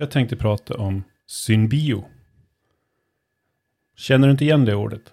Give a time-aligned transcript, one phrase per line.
[0.00, 2.04] Jag tänkte prata om synbio.
[3.96, 5.12] Känner du inte igen det ordet?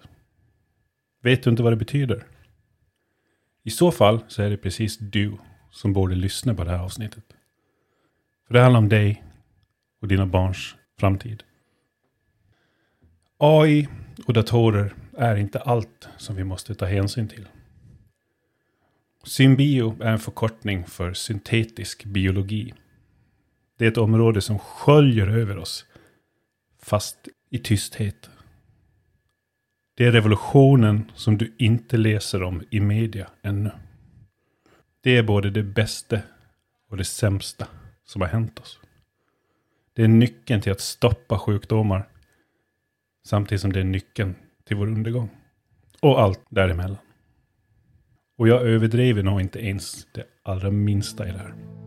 [1.22, 2.26] Vet du inte vad det betyder?
[3.62, 5.38] I så fall så är det precis du
[5.70, 7.24] som borde lyssna på det här avsnittet.
[8.46, 9.24] För det handlar om dig
[10.00, 11.42] och dina barns framtid.
[13.38, 13.88] AI
[14.26, 17.48] och datorer är inte allt som vi måste ta hänsyn till.
[19.24, 22.74] Synbio är en förkortning för syntetisk biologi.
[23.76, 25.86] Det är ett område som sköljer över oss,
[26.82, 28.30] fast i tysthet.
[29.96, 33.70] Det är revolutionen som du inte läser om i media ännu.
[35.00, 36.20] Det är både det bästa
[36.90, 37.68] och det sämsta
[38.04, 38.80] som har hänt oss.
[39.92, 42.08] Det är nyckeln till att stoppa sjukdomar.
[43.24, 45.30] Samtidigt som det är nyckeln till vår undergång.
[46.00, 46.98] Och allt däremellan.
[48.36, 51.85] Och jag överdriver nog inte ens det allra minsta i det här.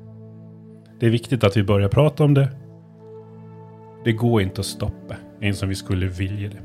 [0.99, 2.49] Det är viktigt att vi börjar prata om det.
[4.03, 6.62] Det går inte att stoppa, ens om vi skulle vilja det.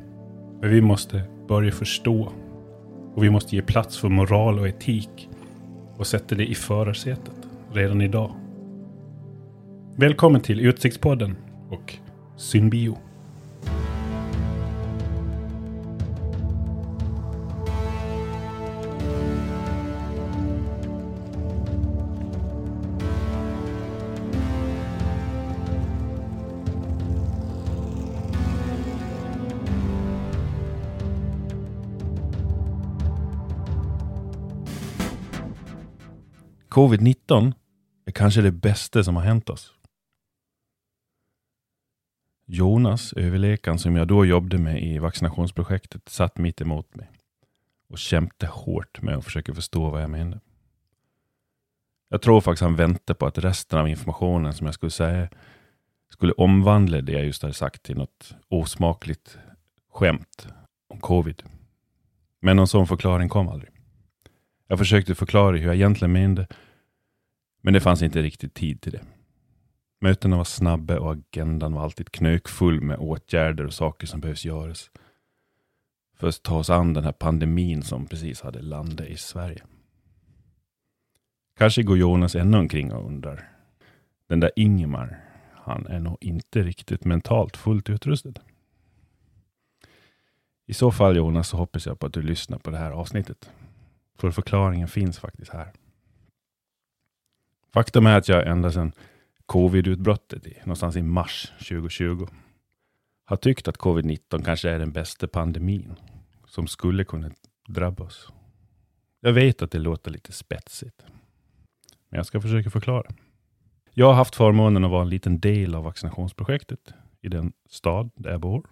[0.61, 2.33] Men vi måste börja förstå.
[3.15, 5.29] Och vi måste ge plats för moral och etik.
[5.97, 8.31] Och sätta det i förarsätet redan idag.
[9.97, 11.37] Välkommen till Utsiktspodden
[11.71, 11.95] och
[12.37, 12.99] Synbio.
[36.75, 37.53] Covid-19
[38.05, 39.73] är kanske det bästa som har hänt oss.
[42.47, 47.11] Jonas, överläkaren som jag då jobbade med i vaccinationsprojektet, satt mitt emot mig
[47.89, 50.41] och kämpade hårt med att försöka förstå vad jag menade.
[52.09, 55.29] Jag tror faktiskt han väntade på att resten av informationen som jag skulle säga
[56.09, 59.39] skulle omvandla det jag just hade sagt till något osmakligt
[59.93, 60.49] skämt
[60.89, 61.43] om covid.
[62.41, 63.71] Men någon sån förklaring kom aldrig.
[64.69, 66.47] Jag försökte förklara hur jag egentligen menade,
[67.65, 69.03] men det fanns inte riktigt tid till det.
[70.01, 74.91] Mötena var snabba och agendan var alltid knökfull med åtgärder och saker som behövs göras.
[76.17, 79.63] För att ta oss an den här pandemin som precis hade landat i Sverige.
[81.59, 83.49] Kanske går Jonas ännu omkring och undrar.
[84.29, 85.21] Den där Ingemar,
[85.53, 88.35] han är nog inte riktigt mentalt fullt utrustad.
[90.67, 93.51] I så fall Jonas så hoppas jag på att du lyssnar på det här avsnittet.
[94.19, 95.73] För förklaringen finns faktiskt här.
[97.75, 98.93] Faktum är att jag ända sedan
[99.47, 102.27] covid-utbrottet någonstans i mars 2020
[103.25, 105.95] har tyckt att covid-19 kanske är den bästa pandemin
[106.47, 107.31] som skulle kunna
[107.69, 108.33] drabba oss.
[109.21, 111.05] Jag vet att det låter lite spetsigt,
[112.09, 113.11] men jag ska försöka förklara.
[113.93, 118.31] Jag har haft förmånen att vara en liten del av vaccinationsprojektet i den stad där
[118.31, 118.67] jag bor.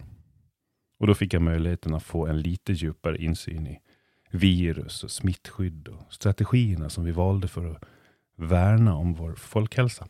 [0.98, 3.80] Och då fick jag möjligheten att få en lite djupare insyn i
[4.30, 7.84] virus och smittskydd och strategierna som vi valde för att
[8.36, 10.08] värna om vår folkhälsa.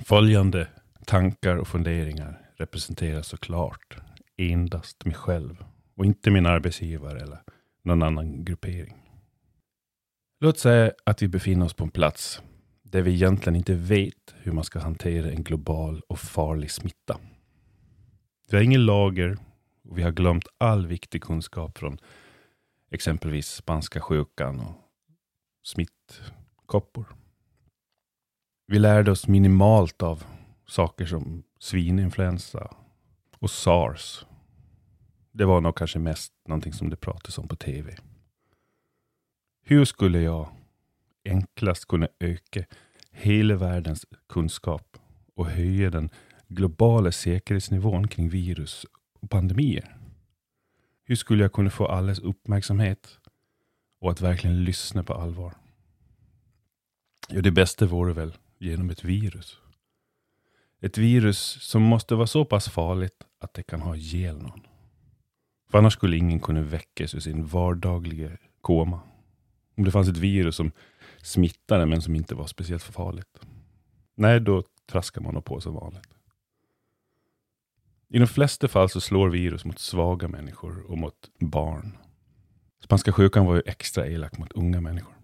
[0.00, 0.68] Följande
[1.06, 3.96] tankar och funderingar representerar såklart
[4.36, 5.64] endast mig själv
[5.94, 7.42] och inte min arbetsgivare eller
[7.84, 8.96] någon annan gruppering.
[10.40, 12.42] Låt säga att vi befinner oss på en plats
[12.82, 17.18] där vi egentligen inte vet hur man ska hantera en global och farlig smitta.
[18.50, 19.38] Vi har ingen lager
[19.84, 21.98] och vi har glömt all viktig kunskap från
[22.90, 24.74] exempelvis spanska sjukan och
[25.62, 26.22] smitt
[26.72, 27.06] smittkoppor.
[28.66, 30.24] Vi lärde oss minimalt av
[30.66, 32.74] saker som svininfluensa
[33.38, 34.26] och sars.
[35.32, 37.96] Det var nog kanske mest någonting som det pratades om på tv.
[39.64, 40.48] Hur skulle jag
[41.24, 42.64] enklast kunna öka
[43.10, 44.96] hela världens kunskap
[45.36, 46.10] och höja den
[46.48, 48.86] globala säkerhetsnivån kring virus
[49.20, 49.96] och pandemier?
[51.04, 53.18] Hur skulle jag kunna få allas uppmärksamhet
[54.00, 55.61] och att verkligen lyssna på allvar?
[57.34, 59.58] Jo, det bästa vore väl genom ett virus.
[60.80, 64.60] Ett virus som måste vara så pass farligt att det kan ha ihjäl någon.
[65.70, 68.30] För annars skulle ingen kunna väckas ur sin vardagliga
[68.60, 69.00] koma.
[69.76, 70.72] Om det fanns ett virus som
[71.22, 73.38] smittade men som inte var speciellt farligt.
[74.14, 76.08] Nej, då traskar man på som vanligt.
[78.08, 81.98] I de flesta fall så slår virus mot svaga människor och mot barn.
[82.84, 85.14] Spanska sjukan var ju extra elak mot unga människor.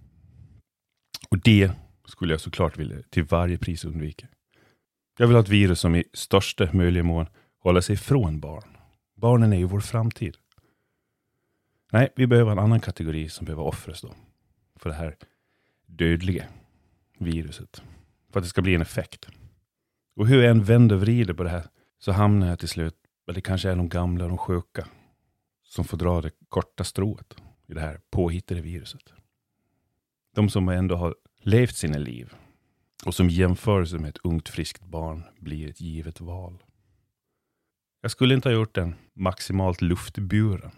[1.31, 1.73] Och det
[2.09, 4.27] skulle jag såklart vilja till varje pris undvika.
[5.19, 7.27] Jag vill ha ett virus som i största möjliga mån
[7.59, 8.77] håller sig ifrån barn.
[9.15, 10.37] Barnen är ju vår framtid.
[11.93, 14.15] Nej, vi behöver en annan kategori som behöver offras då.
[14.77, 15.17] För det här
[15.87, 16.45] dödliga
[17.19, 17.83] viruset.
[18.33, 19.29] För att det ska bli en effekt.
[20.17, 21.67] Och hur jag än vänder och vrider på det här
[21.99, 22.95] så hamnar jag till slut,
[23.27, 24.89] att det kanske är de gamla och de sjuka
[25.63, 29.13] som får dra det korta strået i det här påhittade viruset.
[30.35, 32.33] De som ändå har levt sina liv
[33.07, 36.63] och som jämförelse med ett ungt friskt barn blir ett givet val.
[38.01, 40.71] Jag skulle inte ha gjort den maximalt luftburen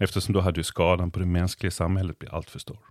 [0.00, 2.84] eftersom då hade ju skadan på det mänskliga samhället blivit alltför stor.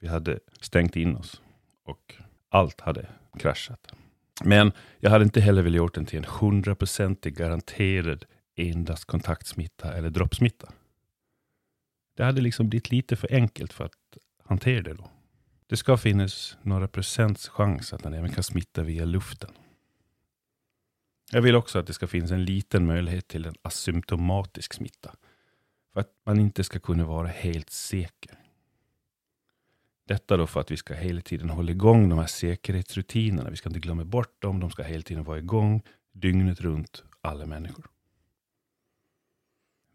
[0.00, 1.42] Vi hade stängt in oss
[1.84, 2.14] och
[2.48, 3.08] allt hade
[3.38, 3.92] kraschat.
[4.44, 8.24] Men jag hade inte heller velat gjort den till en hundraprocentig garanterad
[8.56, 10.72] endast kontaktsmitta eller droppsmitta.
[12.16, 15.10] Det hade liksom blivit lite för enkelt för att hantera det då.
[15.74, 19.50] Det ska finnas några procents chans att den även kan smitta via luften.
[21.32, 25.14] Jag vill också att det ska finnas en liten möjlighet till en asymptomatisk smitta.
[25.92, 28.38] För att man inte ska kunna vara helt säker.
[30.08, 33.50] Detta då för att vi ska hela tiden hålla igång de här säkerhetsrutinerna.
[33.50, 34.60] Vi ska inte glömma bort dem.
[34.60, 35.82] De ska hela tiden vara igång
[36.12, 37.86] dygnet runt, alla människor.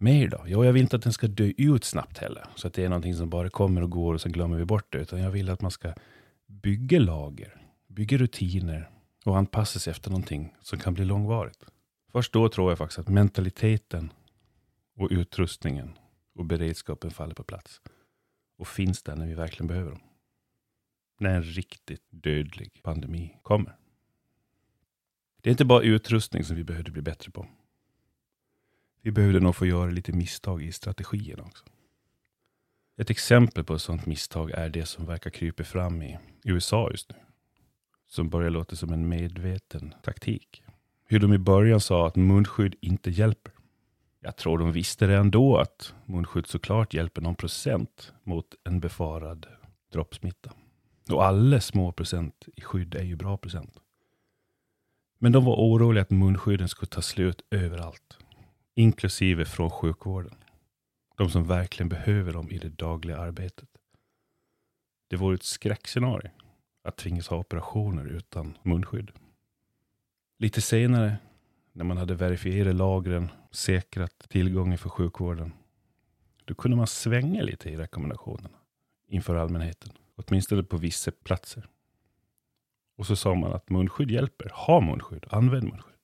[0.02, 0.44] Mer då?
[0.46, 2.46] Jo, jag vill inte att den ska dö ut snabbt heller.
[2.56, 4.92] Så att det är någonting som bara kommer och går och sen glömmer vi bort
[4.92, 4.98] det.
[4.98, 5.94] Utan jag vill att man ska
[6.48, 8.90] bygga lager, bygga rutiner
[9.26, 11.66] och anpassa sig efter någonting som kan bli långvarigt.
[12.12, 14.14] Först då tror jag faktiskt att mentaliteten
[14.96, 15.98] och utrustningen
[16.36, 17.82] och beredskapen faller på plats.
[18.58, 20.02] Och finns där när vi verkligen behöver dem.
[21.20, 23.76] När en riktigt dödlig pandemi kommer.
[25.42, 27.48] Det är inte bara utrustning som vi behövde bli bättre på.
[29.02, 31.66] Vi behövde nog få göra lite misstag i strategierna också.
[32.98, 37.10] Ett exempel på ett sådant misstag är det som verkar krypa fram i USA just
[37.10, 37.16] nu.
[38.08, 40.64] Som börjar låta som en medveten taktik.
[41.06, 43.54] Hur de i början sa att munskydd inte hjälper.
[44.20, 49.48] Jag tror de visste redan då att munskydd såklart hjälper någon procent mot en befarad
[49.92, 50.52] droppsmitta.
[51.12, 53.80] Och alla små procent i skydd är ju bra procent.
[55.18, 58.19] Men de var oroliga att munskydden skulle ta slut överallt
[58.80, 60.36] inklusive från sjukvården.
[61.18, 63.70] De som verkligen behöver dem i det dagliga arbetet.
[65.08, 66.32] Det vore ett skräckscenario
[66.84, 69.12] att tvingas ha operationer utan munskydd.
[70.38, 71.18] Lite senare,
[71.72, 75.54] när man hade verifierat lagren, säkrat tillgången för sjukvården,
[76.46, 78.58] då kunde man svänga lite i rekommendationerna
[79.08, 81.68] inför allmänheten, åtminstone på vissa platser.
[82.98, 84.52] Och så sa man att munskydd hjälper.
[84.54, 85.99] Ha munskydd, använd munskydd.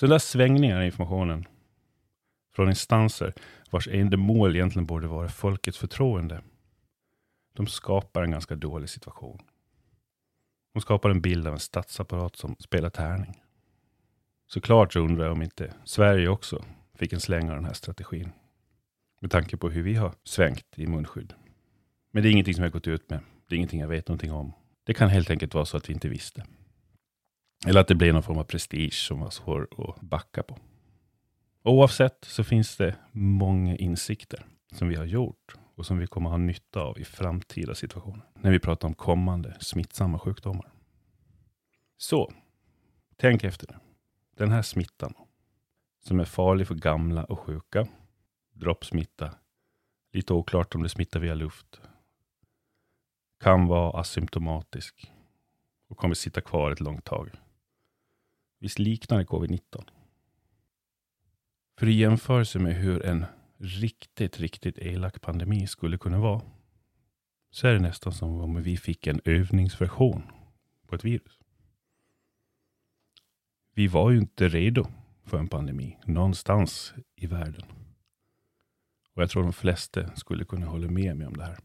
[0.00, 1.46] Så där svängningar i informationen
[2.54, 3.32] från instanser
[3.70, 6.42] vars enda mål egentligen borde vara folkets förtroende.
[7.52, 9.42] De skapar en ganska dålig situation.
[10.74, 13.42] De skapar en bild av en statsapparat som spelar tärning.
[14.46, 16.64] Såklart så undrar jag om inte Sverige också
[16.94, 18.32] fick en släng av den här strategin.
[19.20, 21.34] Med tanke på hur vi har svängt i munskydd.
[22.10, 23.20] Men det är ingenting som jag gått ut med.
[23.48, 24.52] Det är ingenting jag vet någonting om.
[24.84, 26.46] Det kan helt enkelt vara så att vi inte visste.
[27.66, 30.58] Eller att det blir någon form av prestige som var svår att backa på.
[31.62, 36.36] Oavsett så finns det många insikter som vi har gjort och som vi kommer ha
[36.36, 38.24] nytta av i framtida situationer.
[38.34, 40.72] När vi pratar om kommande smittsamma sjukdomar.
[41.96, 42.32] Så,
[43.16, 43.78] tänk efter nu.
[44.36, 45.14] Den här smittan
[46.04, 47.86] som är farlig för gamla och sjuka.
[48.52, 49.34] Droppsmitta.
[50.12, 51.80] Lite oklart om det smittar via luft.
[53.40, 55.12] Kan vara asymptomatisk
[55.88, 57.30] och kommer sitta kvar ett långt tag.
[58.58, 59.88] Visst liknar det covid-19?
[61.78, 63.24] För i jämförelse med hur en
[63.58, 66.42] riktigt, riktigt elak pandemi skulle kunna vara,
[67.50, 70.22] så är det nästan som om vi fick en övningsversion
[70.86, 71.38] på ett virus.
[73.74, 74.86] Vi var ju inte redo
[75.24, 77.62] för en pandemi någonstans i världen.
[79.14, 81.58] Och jag tror de flesta skulle kunna hålla med mig om det här.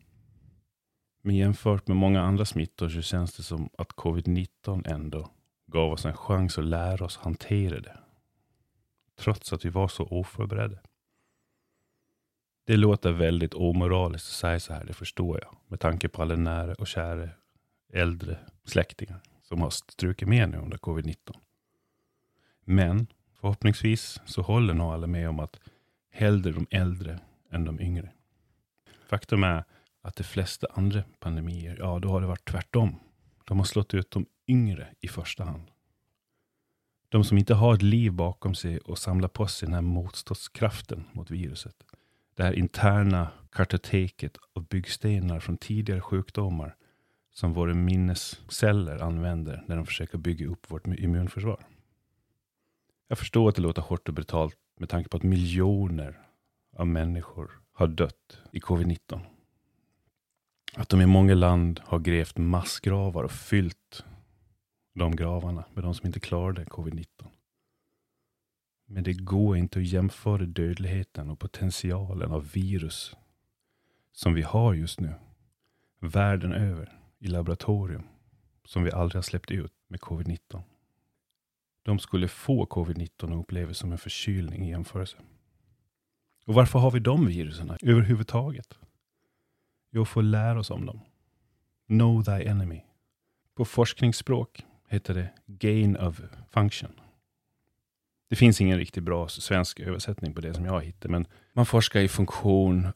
[1.22, 5.32] Men jämfört med många andra smittor så känns det som att covid-19 ändå
[5.72, 7.98] gav oss en chans att lära oss hantera det.
[9.16, 10.78] Trots att vi var så oförberedda.
[12.64, 15.58] Det låter väldigt omoraliskt att säga så här, det förstår jag.
[15.68, 17.30] Med tanke på alla nära och kära
[17.94, 21.16] äldre släktingar som har strukit med nu under covid-19.
[22.64, 25.60] Men förhoppningsvis så håller nog alla med om att
[26.12, 27.20] hellre de äldre
[27.52, 28.12] än de yngre.
[29.10, 29.64] Faktum är
[30.02, 32.96] att de flesta andra pandemier, ja då har det varit tvärtom.
[33.46, 35.72] De har slått ut de yngre i första hand.
[37.10, 41.04] De som inte har ett liv bakom sig och samlar på sig den här motståndskraften
[41.12, 41.76] mot viruset.
[42.36, 46.76] Det här interna kartoteket av byggstenar från tidigare sjukdomar
[47.34, 51.66] som våra minnesceller använder när de försöker bygga upp vårt immunförsvar.
[53.08, 56.20] Jag förstår att det låter hårt och brutalt med tanke på att miljoner
[56.78, 59.20] av människor har dött i covid-19.
[60.74, 64.06] Att de i många land har grävt massgravar och fyllt
[64.94, 67.06] de gravarna med de som inte klarade covid-19.
[68.86, 73.16] Men det går inte att jämföra dödligheten och potentialen av virus
[74.12, 75.14] som vi har just nu,
[76.00, 78.04] världen över, i laboratorium,
[78.66, 80.62] som vi aldrig har släppt ut med covid-19.
[81.84, 85.18] De skulle få covid-19 och uppleva som en förkylning i jämförelse.
[86.46, 88.80] Och varför har vi de virusen överhuvudtaget?
[89.92, 91.00] Jo, för att lära oss om dem.
[91.88, 92.82] Know thy enemy.
[93.56, 96.92] På forskningsspråk heter det gain of function.
[98.30, 102.00] Det finns ingen riktigt bra svensk översättning på det som jag hittar, men man forskar
[102.00, 102.88] i funktion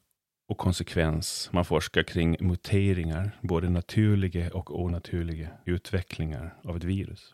[0.47, 1.49] och konsekvens.
[1.53, 7.33] Man forskar kring muteringar, både naturliga och onaturliga utvecklingar av ett virus.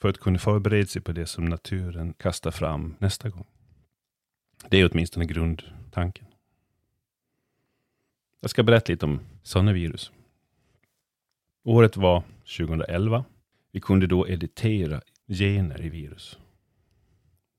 [0.00, 3.46] För att kunna förbereda sig på det som naturen kastar fram nästa gång.
[4.68, 6.26] Det är åtminstone grundtanken.
[8.40, 10.12] Jag ska berätta lite om sådana virus.
[11.62, 12.22] Året var
[12.58, 13.24] 2011.
[13.74, 16.38] Vi kunde då editera gener i virus.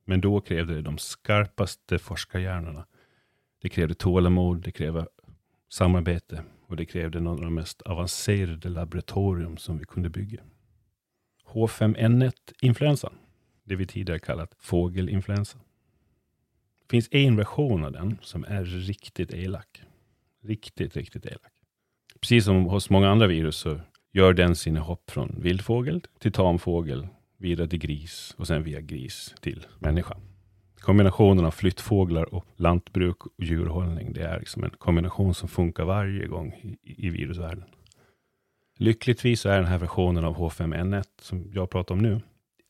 [0.06, 2.86] Men då krävde det de skarpaste forskarhjärnorna.
[3.62, 5.08] Det krävde tålamod, det krävde
[5.70, 10.44] samarbete och det krävde några av de mest avancerade laboratorium som vi kunde bygga.
[11.46, 13.14] H5N1-influensan,
[13.64, 15.58] det vi tidigare kallat fågelinfluensa.
[16.82, 19.82] Det finns en version av den som är riktigt elak.
[20.42, 21.54] Riktigt, riktigt elak.
[22.20, 23.80] Precis som hos många andra virus så
[24.16, 27.08] gör den sina hopp från vildfågel till tamfågel,
[27.38, 30.18] vidare till gris och sen via gris till människa.
[30.80, 36.28] Kombinationen av flyttfåglar och lantbruk och djurhållning, det är liksom en kombination som funkar varje
[36.28, 37.64] gång i, i virusvärlden.
[38.78, 42.22] Lyckligtvis är den här versionen av H5N1 som jag pratar om nu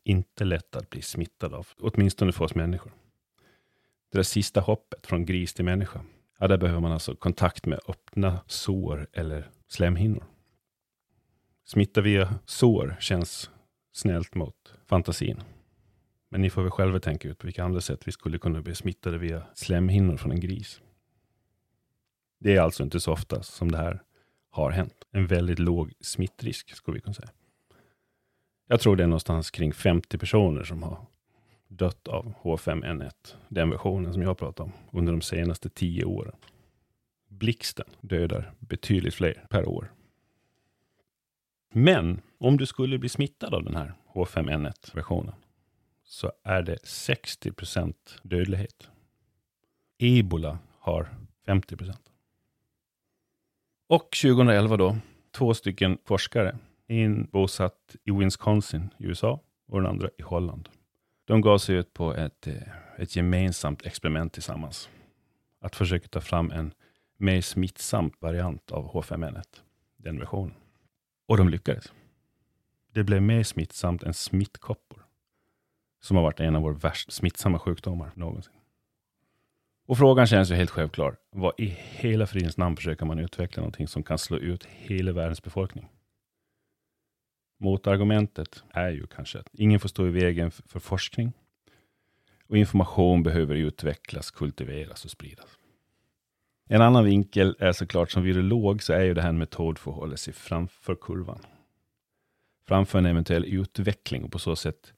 [0.04, 2.92] inte lätt att bli smittad av, åtminstone för oss människor.
[4.12, 6.02] Det där sista hoppet från gris till människa,
[6.40, 10.24] ja, där behöver man alltså kontakt med öppna sår eller slemhinnor.
[11.66, 13.50] Smitta via sår känns
[13.92, 15.42] snällt mot fantasin.
[16.30, 18.76] Men ni får väl själva tänka ut på vilka andra sätt vi skulle kunna bli
[18.76, 20.82] smittade via slemhinnor från en gris.
[22.40, 24.04] Det är alltså inte så ofta som det här
[24.50, 24.94] har hänt.
[25.12, 27.30] En väldigt låg smittrisk skulle vi kunna säga.
[28.68, 31.06] Jag tror det är någonstans kring 50 personer som har
[31.68, 36.36] dött av H5N1, den versionen som jag pratar om, under de senaste tio åren.
[37.28, 39.92] Blixten dödar betydligt fler per år.
[41.78, 45.36] Men om du skulle bli smittad av den här H5N1-versionen
[46.04, 48.90] så är det 60 procent dödlighet.
[49.98, 51.10] Ebola har
[51.46, 52.12] 50 procent.
[53.88, 54.98] Och 2011 då,
[55.32, 60.70] två stycken forskare, en bosatt i Wisconsin i USA och den andra i Holland.
[61.26, 62.54] De gav sig ut på ett, eh,
[62.98, 64.90] ett gemensamt experiment tillsammans.
[65.62, 66.74] Att försöka ta fram en
[67.18, 69.62] mer smittsam variant av H5N1,
[69.98, 70.54] den versionen.
[71.26, 71.94] Och de lyckades.
[72.94, 75.06] Det blev mer smittsamt än smittkoppor,
[76.02, 78.54] som har varit en av våra värst smittsamma sjukdomar någonsin.
[79.86, 81.18] Och frågan känns ju helt självklar.
[81.32, 85.44] Vad i hela fridens namn försöker man utveckla någonting som kan slå ut hela världens
[85.44, 85.90] befolkning?
[87.58, 91.34] Motargumentet är ju kanske att ingen får stå i vägen för forskning
[92.48, 95.58] och information behöver utvecklas, kultiveras och spridas.
[96.68, 99.92] En annan vinkel är såklart som virolog så är ju det här en metod för
[99.92, 101.40] att hålla sig framför kurvan.
[102.68, 104.94] Framför en eventuell utveckling och på så sätt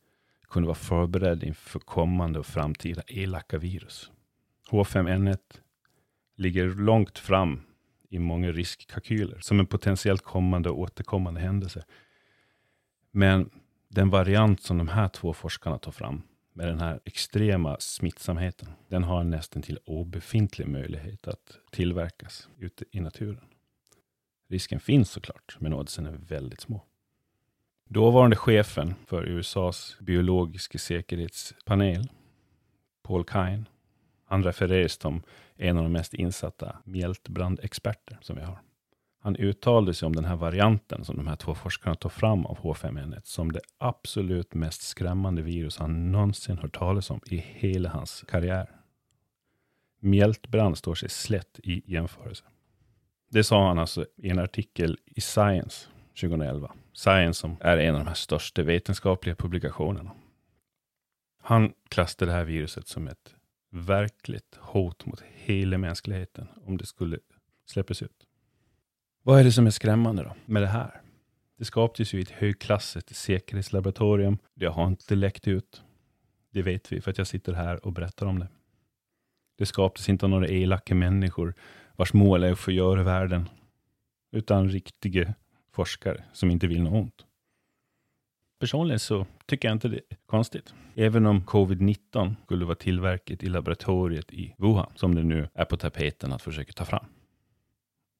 [0.50, 4.12] kunna vara förberedd inför kommande och framtida elaka virus.
[4.70, 5.38] H5N1
[6.36, 7.62] ligger långt fram
[8.10, 11.86] i många riskkalkyler som en potentiellt kommande och återkommande händelse.
[13.12, 13.50] Men
[13.90, 16.22] den variant som de här två forskarna tar fram
[16.58, 23.00] med den här extrema smittsamheten, den har nästan till obefintlig möjlighet att tillverkas ute i
[23.00, 23.44] naturen.
[24.50, 26.82] Risken finns såklart, men oddsen är väldigt små.
[27.90, 32.10] Dåvarande chefen för USAs biologiska säkerhetspanel,
[33.04, 33.66] Paul Kine,
[34.26, 35.22] han refereras som
[35.56, 38.60] en av de mest insatta mjältbrandexperter som vi har.
[39.28, 42.58] Han uttalade sig om den här varianten som de här två forskarna tog fram av
[42.58, 48.26] H5N1 som det absolut mest skrämmande virus han någonsin hört talas om i hela hans
[48.28, 48.70] karriär.
[50.00, 52.44] Mjältbrand står sig slätt i jämförelse.
[53.30, 55.88] Det sa han alltså i en artikel i Science
[56.22, 56.72] 2011.
[56.94, 60.12] Science som är en av de här största vetenskapliga publikationerna.
[61.42, 63.36] Han klassade det här viruset som ett
[63.72, 67.20] verkligt hot mot hela mänskligheten om det skulle
[67.66, 68.27] släppas ut.
[69.28, 71.02] Vad är det som är skrämmande då med det här?
[71.58, 74.38] Det skapades ju i ett högklassigt säkerhetslaboratorium.
[74.54, 75.84] Det har inte läckt ut.
[76.54, 78.48] Det vet vi för att jag sitter här och berättar om det.
[79.58, 81.54] Det skapades inte av några elaka människor
[81.96, 83.50] vars mål är att förgöra världen,
[84.32, 85.34] utan riktiga
[85.72, 87.26] forskare som inte vill något ont.
[88.60, 90.74] Personligen så tycker jag inte det är konstigt.
[90.96, 95.78] Även om covid-19 skulle vara tillverkat i laboratoriet i Wuhan, som det nu är på
[95.78, 97.06] tapeten att försöka ta fram.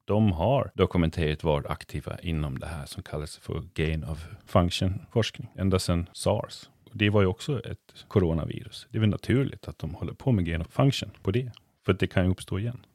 [0.08, 5.80] De har dokumenterat varit aktiva inom det här som kallas för gain of function-forskning, ända
[5.80, 6.70] sedan sars.
[6.94, 8.88] Det var ju också ett coronavirus.
[8.90, 11.52] Det är väl naturligt att de håller på med gain of function på det,
[11.86, 12.86] för att det kan ju uppstå igen.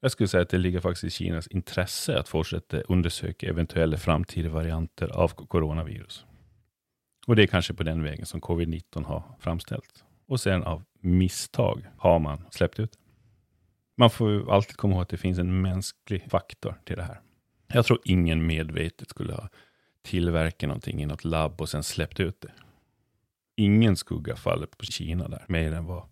[0.00, 4.48] Jag skulle säga att det ligger faktiskt i Kinas intresse att fortsätta undersöka eventuella framtida
[4.48, 6.24] varianter av coronavirus.
[7.26, 10.04] Och det är kanske på den vägen som covid-19 har framställts.
[10.28, 12.98] Och sen av misstag har man släppt ut.
[13.96, 17.20] Man får ju alltid komma ihåg att det finns en mänsklig faktor till det här.
[17.66, 19.48] Jag tror ingen medvetet skulle ha
[20.02, 22.52] tillverkat någonting i något labb och sen släppt ut det.
[23.56, 26.08] Ingen skugga faller på Kina där, mer än vad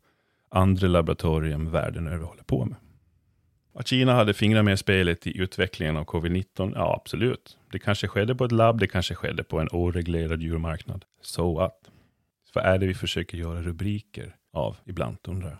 [0.48, 2.76] andra laboratorium världen över håller på med.
[3.74, 7.58] Att Kina hade fingrar med i spelet i utvecklingen av covid-19, ja absolut.
[7.72, 11.04] Det kanske skedde på ett labb, det kanske skedde på en oreglerad djurmarknad.
[11.20, 11.90] So what?
[12.54, 15.58] Vad är det vi försöker göra rubriker av ibland, undrar jag.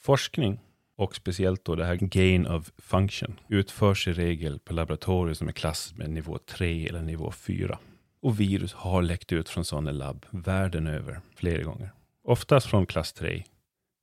[0.00, 0.60] Forskning,
[1.02, 5.52] och speciellt då det här gain of function, utförs i regel på laboratorier som är
[5.52, 7.78] klass med nivå 3 eller nivå 4.
[8.20, 11.90] Och virus har läckt ut från sådana labb världen över flera gånger.
[12.24, 13.44] Oftast från klass 3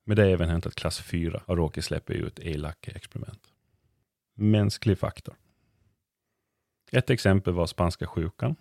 [0.06, 3.42] men det har även hänt att klass 4 har råkat släppa ut elaka experiment.
[4.34, 5.34] Mänsklig faktor.
[6.92, 8.56] Ett exempel var spanska sjukan,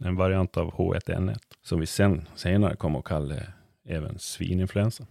[0.00, 3.34] en variant av H1N1, som vi sen, senare kom att kalla
[3.84, 5.06] även svininfluensa.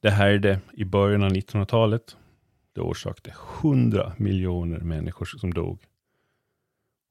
[0.00, 2.16] Det härjde i början av 1900-talet.
[2.72, 5.86] Det orsakade 100 miljoner människor som dog.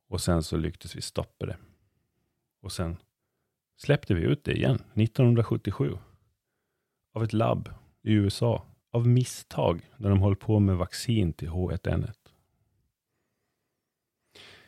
[0.10, 1.58] Och sen så lyckades vi stoppa det.
[2.62, 2.98] Och sen
[3.78, 5.98] släppte vi ut det igen, 1977
[7.14, 7.70] av ett labb
[8.02, 12.14] i USA av misstag när de höll på med vaccin till H1N1.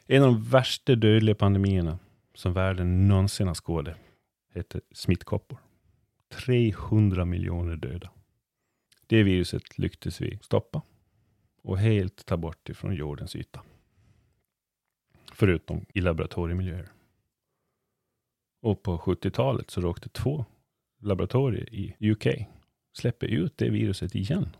[0.06, 2.00] En av de värsta dödliga pandemierna
[2.34, 3.98] som världen någonsin har skådat
[4.54, 5.60] heter smittkoppor.
[6.31, 8.11] 300 miljoner döda.
[9.07, 10.81] Det viruset lyckades vi stoppa
[11.61, 13.61] och helt ta bort ifrån jordens yta.
[15.33, 16.91] Förutom i laboratoriemiljöer.
[18.61, 20.46] Och på 70-talet så råkade två
[21.00, 22.27] laboratorier i UK
[22.94, 24.55] släppa ut det viruset igen.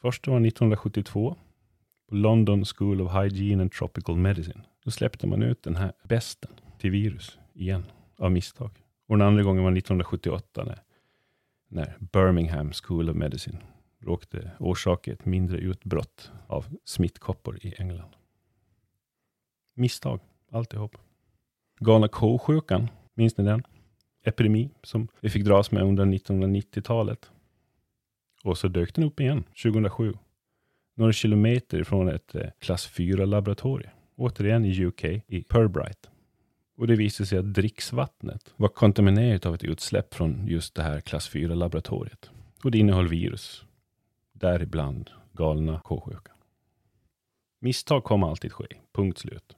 [0.00, 1.36] Först var 1972
[2.08, 4.62] på London School of Hygiene and Tropical Medicine.
[4.84, 7.84] Då släppte man ut den här besten till virus igen
[8.18, 8.85] av misstag.
[9.06, 10.82] Och den andra gången var 1978 när,
[11.68, 13.58] när Birmingham School of Medicine
[14.00, 18.16] råkade orsaka ett mindre utbrott av smittkoppor i England.
[19.74, 20.96] Misstag, alltihop.
[21.80, 23.62] Galna ko-sjukan, minns ni den?
[24.26, 27.30] epidemi som vi fick dras med under 1990-talet.
[28.44, 30.14] Och så dök den upp igen 2007.
[30.94, 33.90] Några kilometer ifrån ett eh, klass 4-laboratorium.
[34.16, 36.10] Återigen i UK, i Purbright.
[36.76, 41.00] Och det visade sig att dricksvattnet var kontaminerat av ett utsläpp från just det här
[41.00, 42.30] klass 4-laboratoriet.
[42.64, 43.64] Och det innehöll virus.
[44.32, 46.36] Däribland galna k-sjukan.
[47.60, 49.56] Misstag kommer alltid ske, punkt slut.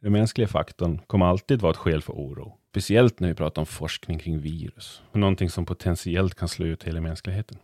[0.00, 2.58] Den mänskliga faktorn kommer alltid vara ett skäl för oro.
[2.70, 5.02] Speciellt när vi pratar om forskning kring virus.
[5.10, 7.58] Och någonting som potentiellt kan slå ut hela mänskligheten.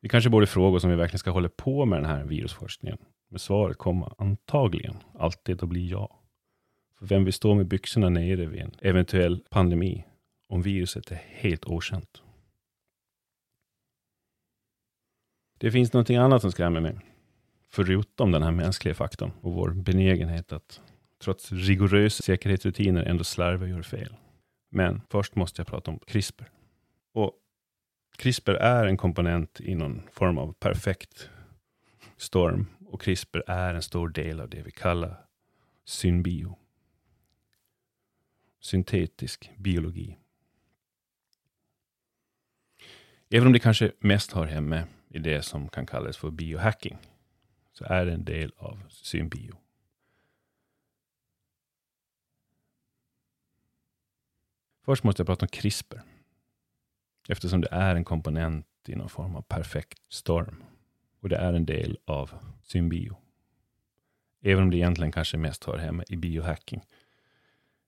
[0.00, 2.98] Vi kanske borde fråga oss om vi verkligen ska hålla på med den här virusforskningen.
[3.28, 6.20] Men svaret kommer antagligen alltid att bli ja.
[7.08, 10.04] Vem vill stå med byxorna nere vid en eventuell pandemi
[10.48, 12.22] om viruset är helt okänt?
[15.58, 16.98] Det finns någonting annat som skrämmer mig.
[17.68, 20.80] Förutom den här mänskliga faktorn och vår benägenhet att
[21.18, 24.16] trots rigorösa säkerhetsrutiner ändå slarva och gör fel.
[24.70, 26.50] Men först måste jag prata om CRISPR.
[27.12, 27.32] Och
[28.16, 31.30] CRISPR är en komponent i någon form av perfekt
[32.16, 35.16] storm och CRISPR är en stor del av det vi kallar
[35.84, 36.58] synbio.
[38.64, 40.18] Syntetisk biologi.
[43.30, 46.98] Även om det kanske mest hör hemma i det som kan kallas för biohacking,
[47.72, 49.56] så är det en del av synbio.
[54.84, 56.02] Först måste jag prata om CRISPR.
[57.28, 60.64] Eftersom det är en komponent i någon form av perfekt storm.
[61.20, 62.30] Och det är en del av
[62.62, 63.16] synbio.
[64.40, 66.82] Även om det egentligen kanske mest hör hemma i biohacking.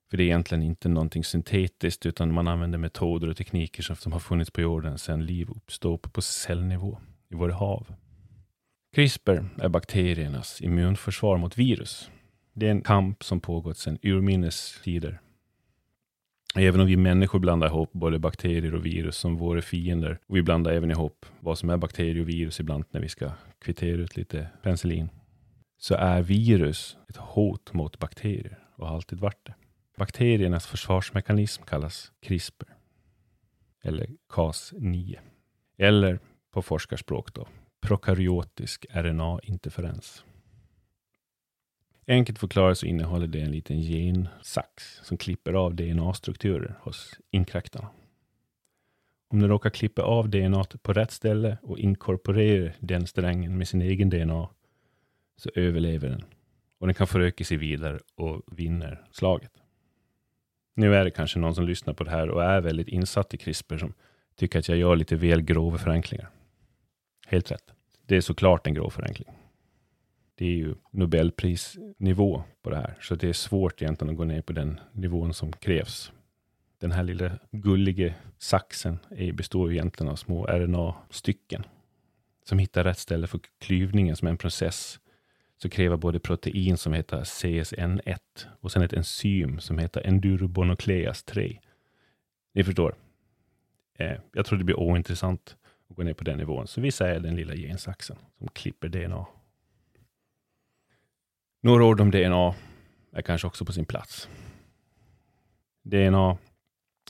[0.09, 4.11] För det är egentligen inte någonting syntetiskt, utan man använder metoder och tekniker som, som
[4.11, 6.97] har funnits på jorden sedan liv uppstod på cellnivå
[7.29, 7.87] i våra hav.
[8.95, 12.09] CRISPR är bakteriernas immunförsvar mot virus.
[12.53, 15.19] Det är en kamp som pågått sedan urminnes tider
[16.55, 20.19] Även om vi människor blandar ihop både bakterier och virus som våra fiender.
[20.27, 23.31] Och vi blandar även ihop vad som är bakterier och virus ibland när vi ska
[23.59, 25.09] kvittera ut lite penicillin.
[25.77, 29.53] Så är virus ett hot mot bakterier och har alltid varit det.
[29.97, 32.75] Bakteriernas försvarsmekanism kallas CRISPR,
[33.83, 35.19] eller Cas9,
[35.77, 36.19] eller
[36.51, 37.47] på forskarspråk då,
[37.81, 40.23] prokaryotisk RNA-interferens.
[42.07, 47.89] Enkelt förklarat så innehåller det en liten gensax som klipper av DNA-strukturer hos inkräktarna.
[49.27, 53.81] Om den råkar klippa av DNA på rätt ställe och inkorporerar den strängen med sin
[53.81, 54.49] egen DNA
[55.35, 56.23] så överlever den.
[56.77, 59.51] Och den kan föröka sig vidare och vinner slaget.
[60.79, 63.37] Nu är det kanske någon som lyssnar på det här och är väldigt insatt i
[63.37, 63.93] CRISPR som
[64.35, 66.29] tycker att jag gör lite väl grova förenklingar.
[67.27, 67.73] Helt rätt.
[68.05, 69.27] Det är såklart en grov förenkling.
[70.35, 74.41] Det är ju Nobelprisnivå på det här, så det är svårt egentligen att gå ner
[74.41, 76.11] på den nivån som krävs.
[76.79, 78.99] Den här lilla gulliga saxen
[79.33, 81.63] består egentligen av små RNA-stycken
[82.45, 84.99] som hittar rätt ställe för klyvningen som är en process
[85.57, 88.17] så kräver både protein som heter CSN1
[88.59, 91.59] och sen ett enzym som heter endurobonukleas 3.
[92.53, 92.95] Ni förstår.
[93.99, 95.57] Eh, jag tror det blir ointressant
[95.89, 99.25] att gå ner på den nivån, så vi säger den lilla gensaxen som klipper DNA.
[101.61, 102.55] Några ord om DNA
[103.11, 104.29] är kanske också på sin plats.
[105.83, 106.37] DNA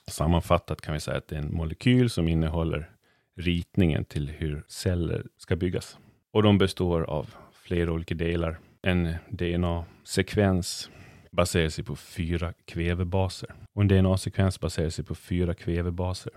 [0.07, 2.91] sammanfattat kan vi säga att det är en molekyl som innehåller
[3.36, 5.97] ritningen till hur celler ska byggas.
[6.31, 7.36] Och de består av
[7.67, 8.60] flera olika delar.
[8.82, 10.91] En DNA-sekvens
[11.32, 13.56] baserar sig på fyra kvävebaser.
[13.73, 16.34] Och en DNA-sekvens baserar sig på fyra kvävebaser.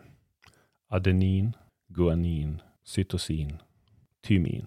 [0.89, 1.57] Adenin,
[1.89, 3.59] guanin, cytosin,
[4.23, 4.67] tymin.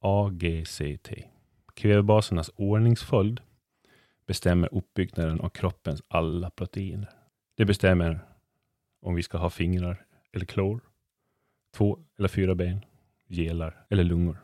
[0.00, 1.10] AGCT.
[1.74, 3.40] Kvävebasernas ordningsföljd
[4.26, 7.10] bestämmer uppbyggnaden av kroppens alla proteiner.
[7.56, 8.20] Det bestämmer
[9.00, 10.80] om vi ska ha fingrar eller klor,
[11.76, 12.84] två eller fyra ben,
[13.28, 14.38] gelar eller lungor.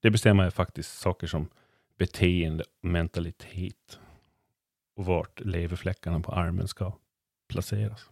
[0.00, 1.48] Det bestämmer faktiskt saker som
[1.96, 4.00] beteende, mentalitet
[4.94, 6.92] och vart leverfläckarna på armen ska
[7.48, 8.10] placeras.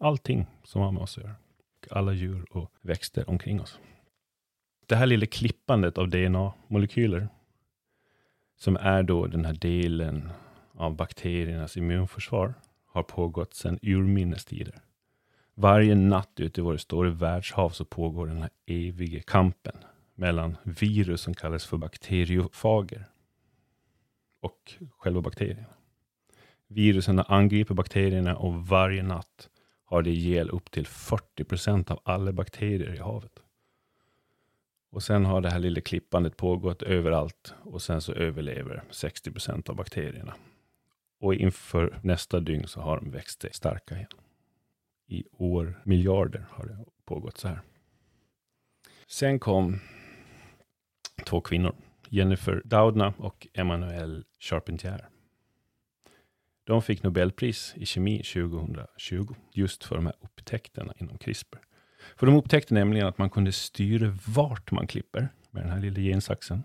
[0.00, 1.34] Allting som har med oss att göra.
[1.90, 3.80] Alla djur och växter omkring oss.
[4.86, 7.28] Det här lilla klippandet av DNA-molekyler,
[8.56, 10.28] som är då den här delen
[10.72, 12.54] av bakteriernas immunförsvar,
[12.86, 14.74] har pågått sedan urminnes tider.
[15.54, 19.76] Varje natt ute i våra stora världshav så pågår den här eviga kampen
[20.16, 23.08] mellan virus som kallas för bakteriofager
[24.40, 25.74] och själva bakterierna.
[26.66, 29.50] Virusen angriper bakterierna och varje natt
[29.84, 33.42] har det ihjäl upp till 40 procent av alla bakterier i havet.
[34.90, 39.68] Och sen har det här lilla klippandet pågått överallt och sen så överlever 60 procent
[39.68, 40.34] av bakterierna.
[41.20, 44.08] Och inför nästa dygn så har de växt sig starka igen.
[45.06, 47.60] I år miljarder har det pågått så här.
[49.06, 49.80] Sen kom
[51.26, 51.74] två kvinnor.
[52.08, 55.08] Jennifer Doudna och Emmanuelle Charpentier.
[56.64, 61.58] De fick Nobelpris i kemi 2020 just för de här upptäckterna inom CRISPR.
[62.16, 66.00] För de upptäckte nämligen att man kunde styra vart man klipper med den här lilla
[66.00, 66.62] gensaxen.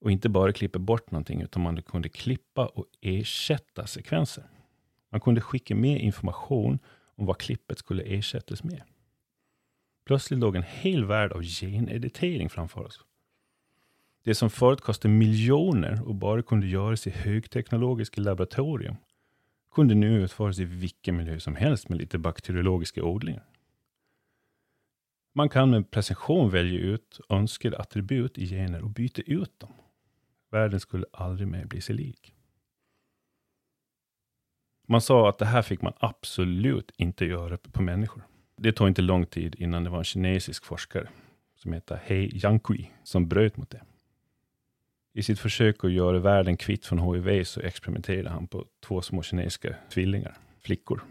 [0.00, 4.44] Och inte bara klippa bort någonting, utan man kunde klippa och ersätta sekvenser.
[5.10, 6.78] Man kunde skicka med information
[7.16, 8.82] om vad klippet skulle ersättas med.
[10.06, 13.04] Plötsligt låg en hel värld av geneditering framför oss.
[14.22, 18.96] Det som förut kostade miljoner och bara kunde göras i högteknologiska laboratorium
[19.74, 23.44] kunde nu utföras i vilken miljö som helst med lite bakteriologiska odlingar.
[25.34, 29.72] Man kan med precision välja ut önskade attribut i gener och byta ut dem.
[30.50, 32.34] Världen skulle aldrig mer bli sig lik.
[34.88, 38.22] Man sa att det här fick man absolut inte göra på människor.
[38.56, 41.08] Det tog inte lång tid innan det var en kinesisk forskare
[41.56, 43.82] som heter He Yankui som bröt mot det.
[45.18, 49.22] I sitt försök att göra världen kvitt från HIV så experimenterade han på två små
[49.22, 51.04] kinesiska tvillingar, flickor.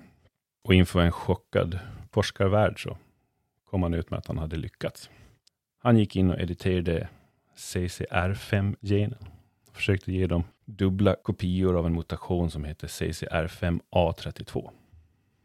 [0.63, 1.79] Och inför en chockad
[2.11, 2.97] forskarvärld så
[3.65, 5.09] kom han ut med att han hade lyckats.
[5.79, 7.09] Han gick in och editerade
[7.55, 9.25] CCR5-genen.
[9.73, 14.69] Försökte ge dem dubbla kopior av en mutation som heter CCR5A32.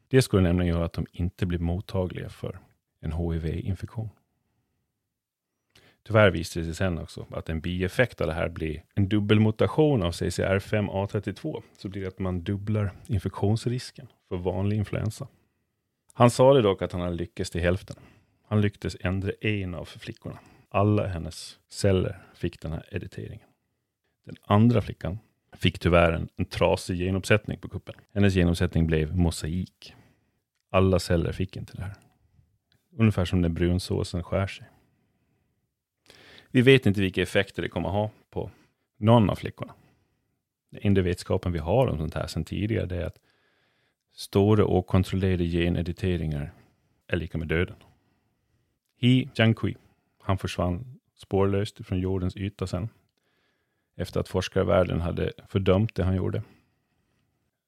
[0.08, 2.58] Det skulle nämligen göra att de inte blir mottagliga för
[3.00, 4.08] en HIV-infektion.
[6.06, 10.02] Tyvärr visade det sig sen också att en bieffekt av det här blir en dubbelmutation
[10.02, 11.62] av CCR5A32.
[11.78, 15.28] Så blir det att man dubblar infektionsrisken för vanlig influensa.
[16.12, 17.96] Han sa det dock att han hade lyckats till hälften.
[18.48, 20.38] Han lyckades ändra en av flickorna.
[20.68, 23.48] Alla hennes celler fick den här editeringen.
[24.24, 25.18] Den andra flickan
[25.56, 27.94] fick tyvärr en, en trasig genuppsättning på kuppen.
[28.14, 29.94] Hennes genuppsättning blev mosaik.
[30.70, 31.94] Alla celler fick inte det här.
[32.96, 34.66] Ungefär som när brunsåsen skär sig.
[36.54, 38.50] Vi vet inte vilka effekter det kommer att ha på
[38.96, 39.74] någon av flickorna.
[40.70, 43.18] Den enda vetskapen vi har om sånt här sedan tidigare, det är att
[44.12, 46.52] stora okontrollerade genediteringar
[47.06, 47.76] är lika med döden.
[49.00, 49.76] He Jiankui,
[50.20, 52.88] han försvann spårlöst från jordens yta sen,
[53.96, 56.42] efter att forskarvärlden hade fördömt det han gjorde.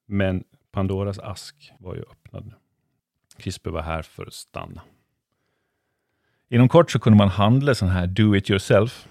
[0.05, 2.53] Men Pandoras ask var ju öppnad nu.
[3.37, 4.81] CRISPR var här för att stanna.
[6.49, 9.07] Inom kort så kunde man handla sån här do it yourself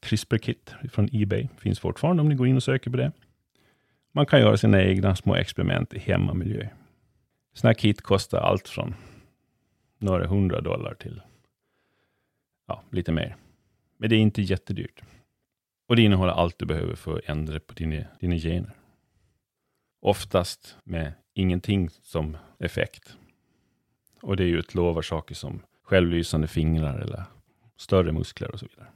[0.00, 1.48] CRISPR-kit från Ebay.
[1.58, 3.12] Finns fortfarande om ni går in och söker på det.
[4.12, 6.68] Man kan göra sina egna små experiment i hemmamiljö.
[7.54, 8.94] Sådana här kit kostar allt från
[9.98, 11.20] några hundra dollar till
[12.66, 13.36] ja, lite mer.
[13.96, 15.02] Men det är inte jättedyrt.
[15.88, 18.72] Och det innehåller allt du behöver för att ändra på dina, dina gener.
[20.00, 23.16] Oftast med ingenting som effekt.
[24.22, 27.24] Och det utlovar saker som självlysande fingrar eller
[27.76, 28.88] större muskler och så vidare.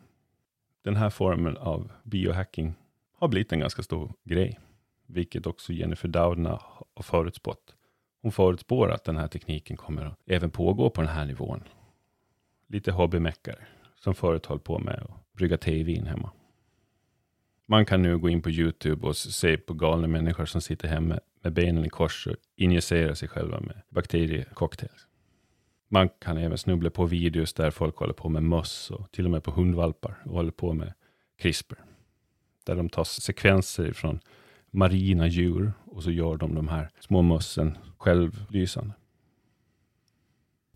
[0.82, 2.74] Den här formen av biohacking
[3.18, 4.60] har blivit en ganska stor grej,
[5.06, 6.60] vilket också Jennifer Doudna
[6.94, 7.74] har förutspått.
[8.22, 11.62] Hon förutspår att den här tekniken kommer att även pågå på den här nivån.
[12.66, 16.30] Lite hobbymäckare som förut höll på med att brygga te i vin hemma.
[17.66, 21.20] Man kan nu gå in på YouTube och se på galna människor som sitter hemma
[21.42, 25.06] med benen i kors och injicerar sig själva med bakteriecocktails.
[25.92, 29.30] Man kan även snubbla på videos där folk håller på med möss och till och
[29.30, 30.92] med på hundvalpar och håller på med
[31.38, 31.78] CRISPR.
[32.64, 34.20] Där de tar sekvenser från
[34.70, 38.94] marina djur och så gör de de här små mössen självlysande.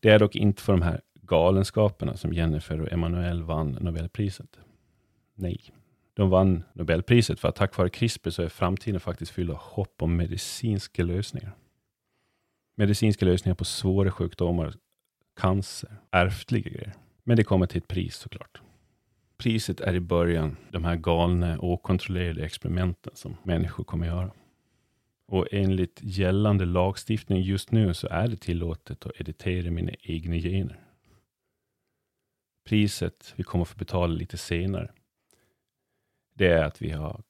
[0.01, 4.59] Det är dock inte för de här galenskaperna som Jennifer och Emanuel vann Nobelpriset.
[5.35, 5.61] Nej,
[6.15, 10.03] de vann Nobelpriset för att tack vare CRISPR så är framtiden faktiskt fylld av hopp
[10.03, 11.57] om medicinska lösningar.
[12.77, 14.75] Medicinska lösningar på svåra sjukdomar,
[15.37, 16.93] cancer, ärftliga grejer.
[17.25, 18.61] Men det kommer till ett pris såklart.
[19.37, 24.31] Priset är i början de här galna, okontrollerade experimenten som människor kommer göra.
[25.27, 30.81] Och enligt gällande lagstiftning just nu så är det tillåtet att editera mina egna gener.
[32.69, 34.91] Priset vi kommer få betala lite senare
[36.35, 37.23] det är att vi har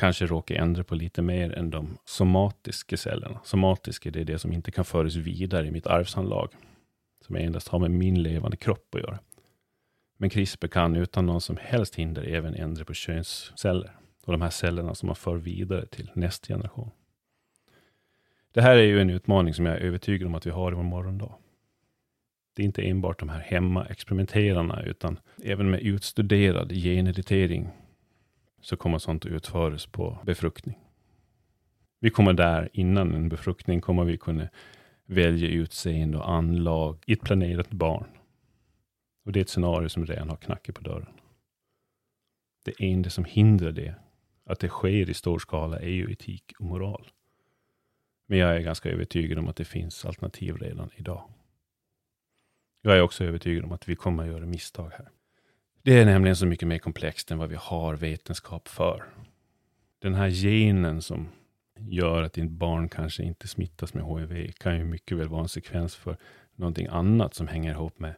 [0.00, 3.40] kanske råkat ändra på lite mer än de somatiska cellerna.
[3.44, 6.48] Somatiska, det är det som inte kan föras vidare i mitt arvsanlag,
[7.20, 9.18] som endast har med min levande kropp att göra.
[10.16, 13.90] Men CRISPR kan utan någon som helst hinder även ändra på könsceller
[14.24, 16.90] och de här cellerna som man för vidare till nästa generation.
[18.52, 20.74] Det här är ju en utmaning som jag är övertygad om att vi har i
[20.74, 21.34] vår morgondag.
[22.54, 27.68] Det är inte enbart de här hemmaexperimenterarna, utan även med utstuderad geneditering
[28.60, 30.78] så kommer sånt att utföras på befruktning.
[32.00, 34.48] Vi kommer där, innan en befruktning, kommer vi kunna
[35.08, 38.08] välja utseende och anlag i ett planerat barn.
[39.24, 41.20] Och det är ett scenario som redan har knackat på dörren.
[42.64, 43.94] Det enda som hindrar det,
[44.44, 47.08] att det sker i stor skala, är ju etik och moral.
[48.26, 51.30] Men jag är ganska övertygad om att det finns alternativ redan idag.
[52.82, 55.08] Jag är också övertygad om att vi kommer att göra misstag här.
[55.82, 59.04] Det är nämligen så mycket mer komplext än vad vi har vetenskap för.
[59.98, 61.28] Den här genen som
[61.80, 65.48] gör att ditt barn kanske inte smittas med HIV kan ju mycket väl vara en
[65.48, 66.16] sekvens för
[66.54, 68.14] någonting annat som hänger ihop med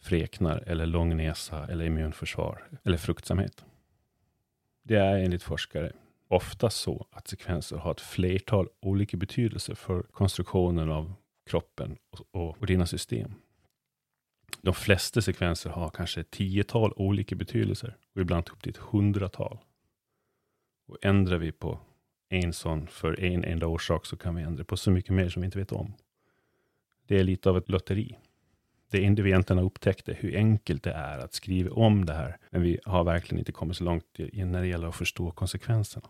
[0.00, 3.64] fräknar eller lång näsa eller immunförsvar eller fruktsamhet.
[4.82, 5.92] Det är enligt forskare
[6.28, 11.14] ofta så att sekvenser har ett flertal olika betydelser för konstruktionen av
[11.46, 13.34] kroppen och, och dina system
[14.62, 19.58] de flesta sekvenser har kanske ett tiotal olika betydelser och ibland upp till ett hundratal.
[20.88, 21.80] Och ändrar vi på
[22.30, 25.42] en sån för en enda orsak så kan vi ändra på så mycket mer som
[25.42, 25.94] vi inte vet om.
[27.06, 28.18] Det är lite av ett lotteri.
[28.90, 32.14] Det enda vi egentligen har upptäckt är hur enkelt det är att skriva om det
[32.14, 36.08] här, men vi har verkligen inte kommit så långt när det gäller att förstå konsekvenserna.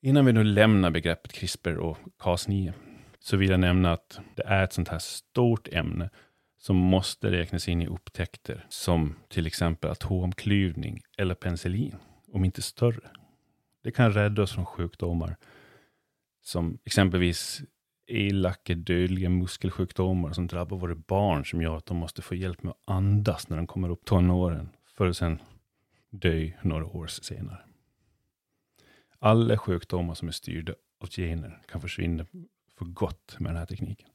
[0.00, 2.72] Innan vi nu lämnar begreppet CRISPR och Cas9
[3.18, 6.10] så vill jag nämna att det är ett sånt här stort ämne
[6.58, 11.96] som måste räknas in i upptäckter som till exempel atomklyvning eller penicillin,
[12.32, 13.10] om inte större.
[13.82, 15.36] Det kan rädda oss från sjukdomar
[16.42, 17.62] som exempelvis
[18.06, 22.70] elaka dödliga muskelsjukdomar som drabbar våra barn som gör att de måste få hjälp med
[22.70, 25.38] att andas när de kommer upp tonåren för att sen
[26.10, 27.64] dö några år senare.
[29.18, 32.26] Alla sjukdomar som är styrda av gener kan försvinna
[32.78, 34.08] för gott med den här tekniken.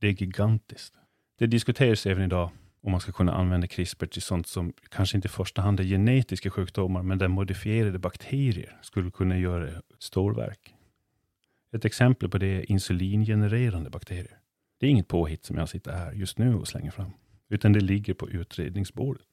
[0.00, 0.94] Det är gigantiskt.
[1.38, 2.50] Det diskuteras även idag
[2.84, 5.84] och man ska kunna använda CRISPR till sånt som kanske inte i första hand är
[5.84, 10.74] genetiska sjukdomar, men där modifierade bakterier skulle kunna göra storverk.
[11.72, 14.38] Ett exempel på det är insulingenererande bakterier.
[14.78, 17.10] Det är inget påhitt som jag sitter här just nu och slänger fram,
[17.48, 19.26] utan det ligger på utredningsbordet.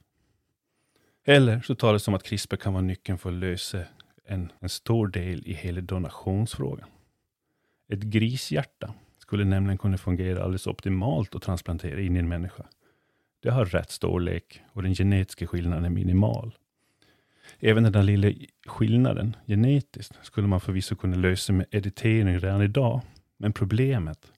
[1.26, 3.84] Eller så talas det om att CRISPR kan vara nyckeln för att lösa
[4.26, 6.90] en, en stor del i hela donationsfrågan.
[7.90, 12.66] Ett grishjärta skulle nämligen kunna fungera alldeles optimalt att transplantera in i en människa.
[13.42, 16.58] Det har rätt storlek och den genetiska skillnaden är minimal.
[17.60, 18.32] Även den där lilla
[18.66, 23.02] skillnaden genetiskt skulle man förvisso kunna lösa med editering redan idag.
[23.38, 24.32] Men problemet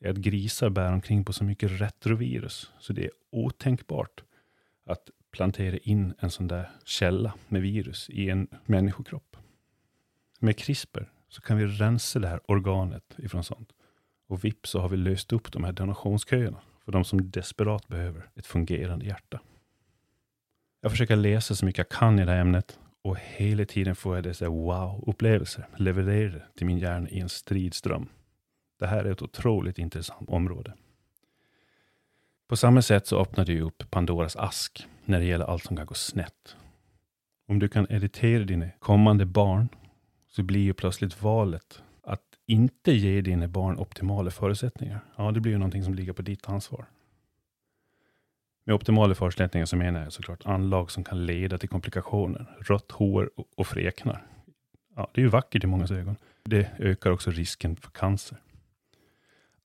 [0.00, 4.22] är att grisar bär omkring på så mycket retrovirus, så det är otänkbart
[4.86, 9.36] att plantera in en sån där källa med virus i en människokropp.
[10.40, 13.72] Med CRISPR så kan vi rensa det här organet ifrån sånt.
[14.26, 16.60] Och vips så har vi löst upp de här donationsköerna
[16.90, 19.40] för de som desperat behöver ett fungerande hjärta.
[20.80, 24.14] Jag försöker läsa så mycket jag kan i det här ämnet och hela tiden får
[24.14, 28.08] jag dessa wow-upplevelser levererade till min hjärna i en stridström.
[28.78, 30.74] Det här är ett otroligt intressant område.
[32.48, 35.86] På samma sätt så öppnar du upp Pandoras ask när det gäller allt som kan
[35.86, 36.56] gå snett.
[37.48, 39.68] Om du kan editera dina kommande barn
[40.28, 41.82] så blir ju plötsligt valet
[42.50, 45.00] inte ge dina barn optimala förutsättningar.
[45.16, 46.86] Ja, det blir ju någonting som ligger på ditt ansvar.
[48.64, 53.30] Med optimala förutsättningar så menar jag såklart anlag som kan leda till komplikationer, rött hår
[53.56, 54.26] och fräknar.
[54.96, 56.16] Ja, det är ju vackert i många ögon.
[56.42, 58.38] Det ökar också risken för cancer.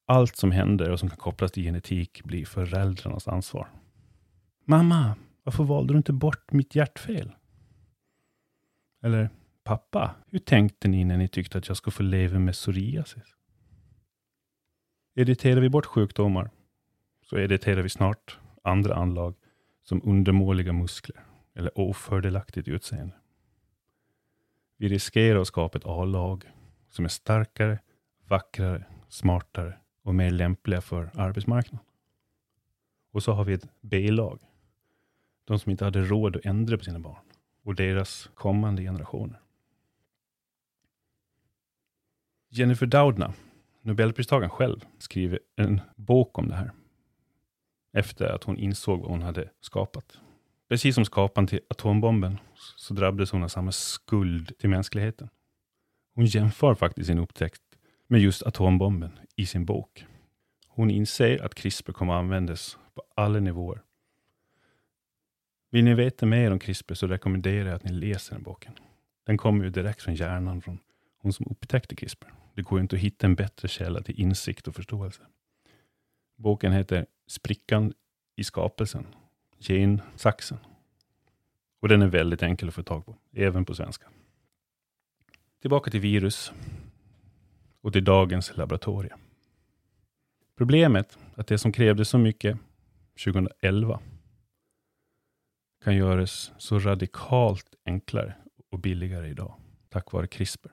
[0.05, 3.67] Allt som händer och som kan kopplas till genetik blir föräldrarnas ansvar.
[4.65, 7.31] Mamma, varför valde du inte bort mitt hjärtfel?
[9.03, 9.29] Eller,
[9.65, 13.35] pappa, hur tänkte ni när ni tyckte att jag skulle få leva med psoriasis?
[15.15, 16.49] Editerar vi bort sjukdomar,
[17.21, 19.35] så editerar vi snart andra anlag
[19.83, 23.15] som undermåliga muskler eller ofördelaktigt utseende.
[24.77, 26.43] Vi riskerar att skapa ett A-lag
[26.89, 27.79] som är starkare,
[28.27, 31.85] vackrare, smartare och mer lämpliga för arbetsmarknaden.
[33.11, 34.39] Och så har vi ett B-lag.
[35.45, 37.25] De som inte hade råd att ändra på sina barn
[37.63, 39.41] och deras kommande generationer.
[42.57, 43.33] Jennifer Doudna,
[43.81, 46.71] Nobelpristagaren själv, skriver en bok om det här.
[47.93, 50.19] Efter att hon insåg vad hon hade skapat.
[50.69, 52.37] Precis som skaparen till atombomben
[52.75, 55.29] så drabbades hon av samma skuld till mänskligheten.
[56.13, 57.61] Hon jämför faktiskt sin upptäckt
[58.07, 60.05] med just atombomben i sin bok.
[60.67, 63.81] Hon inser att CRISPR kommer att användas på alla nivåer.
[65.71, 68.73] Vill ni veta mer om CRISPR så rekommenderar jag att ni läser den boken.
[69.25, 70.79] Den kommer ju direkt från hjärnan från
[71.17, 72.44] hon som upptäckte CRISPR.
[72.55, 75.21] Det går inte att hitta en bättre källa till insikt och förståelse.
[76.35, 77.93] Boken heter Sprickan
[78.35, 79.07] i skapelsen,
[79.59, 80.57] gensaxen.
[81.79, 84.07] Och den är väldigt enkel att få tag på, även på svenska.
[85.61, 86.51] Tillbaka till virus
[87.81, 89.19] och till dagens laboratorium.
[90.57, 92.57] Problemet är att det som krävdes så mycket
[93.25, 93.99] 2011
[95.83, 98.35] kan göras så radikalt enklare
[98.71, 99.55] och billigare idag,
[99.89, 100.71] tack vare CRISPR.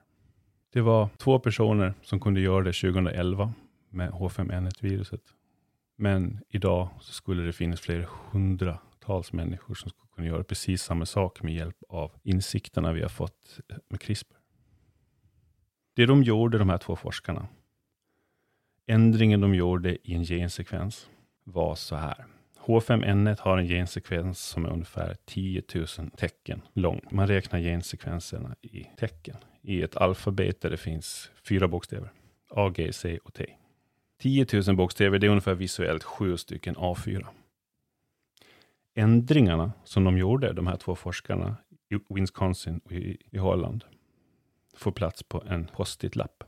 [0.73, 3.53] Det var två personer som kunde göra det 2011
[3.91, 5.21] med H5N1-viruset.
[5.97, 11.07] Men idag så skulle det finnas flera hundratals människor som skulle kunna göra precis samma
[11.07, 14.37] sak med hjälp av insikterna vi har fått med CRISPR.
[15.97, 17.49] Det de gjorde, de här två forskarna,
[18.87, 21.09] ändringen de gjorde i en gensekvens
[21.45, 22.27] var så här.
[22.61, 27.01] H5N1 har en gensekvens som är ungefär 10 000 tecken lång.
[27.11, 32.13] Man räknar gensekvenserna i tecken i ett alfabet där det finns fyra bokstäver.
[32.51, 33.47] A, G, C och T.
[34.19, 37.27] 10 000 bokstäver, det är ungefär visuellt sju stycken A4.
[38.95, 41.57] Ändringarna som de gjorde, de här två forskarna
[41.91, 43.85] i Wisconsin och i, i Holland,
[44.75, 46.45] får plats på en post-it-lapp.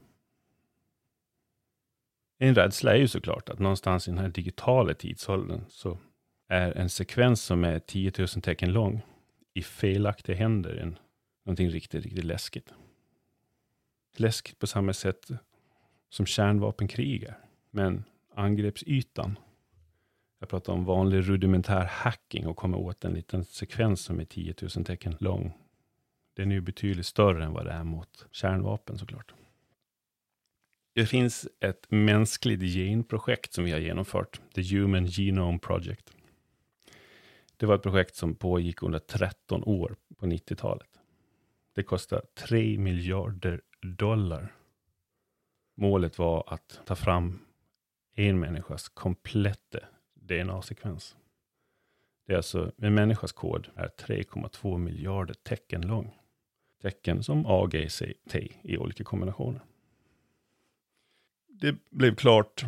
[2.38, 5.98] En rädsla är ju såklart att någonstans i den här digitala tidsåldern så
[6.48, 9.02] är en sekvens som är 10 000 tecken lång
[9.54, 10.98] i felaktiga händer en,
[11.44, 12.72] någonting riktigt, riktigt läskigt.
[14.16, 15.30] Läskigt på samma sätt
[16.08, 17.38] som kärnvapenkrig är.
[17.70, 19.38] Men angreppsytan,
[20.38, 24.54] jag pratar om vanlig rudimentär hacking och kommer åt en liten sekvens som är 10
[24.76, 25.52] 000 tecken lång.
[26.34, 29.34] Den är ju betydligt större än vad det är mot kärnvapen såklart.
[30.94, 36.10] Det finns ett mänskligt genprojekt som vi har genomfört, The Human Genome Project.
[37.56, 41.00] Det var ett projekt som pågick under 13 år på 90-talet.
[41.74, 44.52] Det kostade 3 miljarder dollar.
[45.74, 47.38] Målet var att ta fram
[48.14, 49.78] en människas kompletta
[50.14, 51.16] DNA-sekvens.
[52.26, 56.14] Det är alltså, en människas kod är 3,2 miljarder tecken lång.
[56.82, 59.60] Tecken som A, G, C, T i olika kombinationer.
[61.48, 62.64] Det blev klart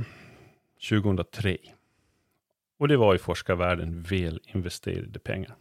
[0.91, 1.59] 2003.
[2.77, 5.57] Och det var i forskarvärlden väl investerade pengar.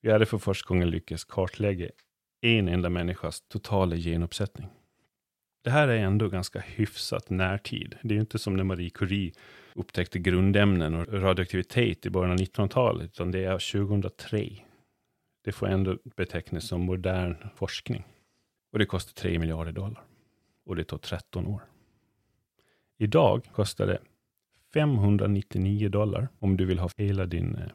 [0.00, 1.88] Vi hade för första gången lyckats kartlägga
[2.40, 4.68] en enda människas totala genuppsättning.
[5.62, 7.96] Det här är ändå ganska hyfsat närtid.
[8.02, 9.32] Det är ju inte som när Marie Curie
[9.74, 14.50] upptäckte grundämnen och radioaktivitet i början av 1900-talet, utan det är 2003.
[15.44, 18.04] Det får ändå betecknas som modern forskning.
[18.72, 20.02] Och det kostar 3 miljarder dollar.
[20.66, 21.62] Och det tar 13 år.
[22.98, 23.98] Idag kostar det
[24.72, 27.68] 599 dollar om du vill ha hela din eh,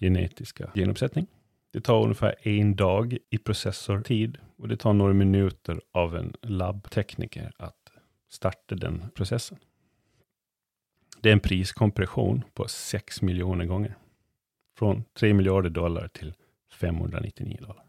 [0.00, 1.26] genetiska genuppsättning.
[1.74, 7.52] Det tar ungefär en dag i processortid och det tar några minuter av en labbtekniker
[7.56, 7.92] att
[8.28, 9.58] starta den processen.
[11.20, 13.94] Det är en priskompression på 6 miljoner gånger.
[14.78, 16.34] Från 3 miljarder dollar till
[16.72, 17.84] 599 dollar.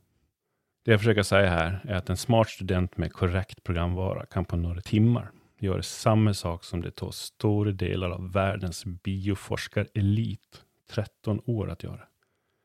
[0.85, 4.55] Det jag försöker säga här är att en smart student med korrekt programvara kan på
[4.55, 11.69] några timmar göra samma sak som det tar stora delar av världens bioforskarelit 13 år
[11.69, 12.07] att göra.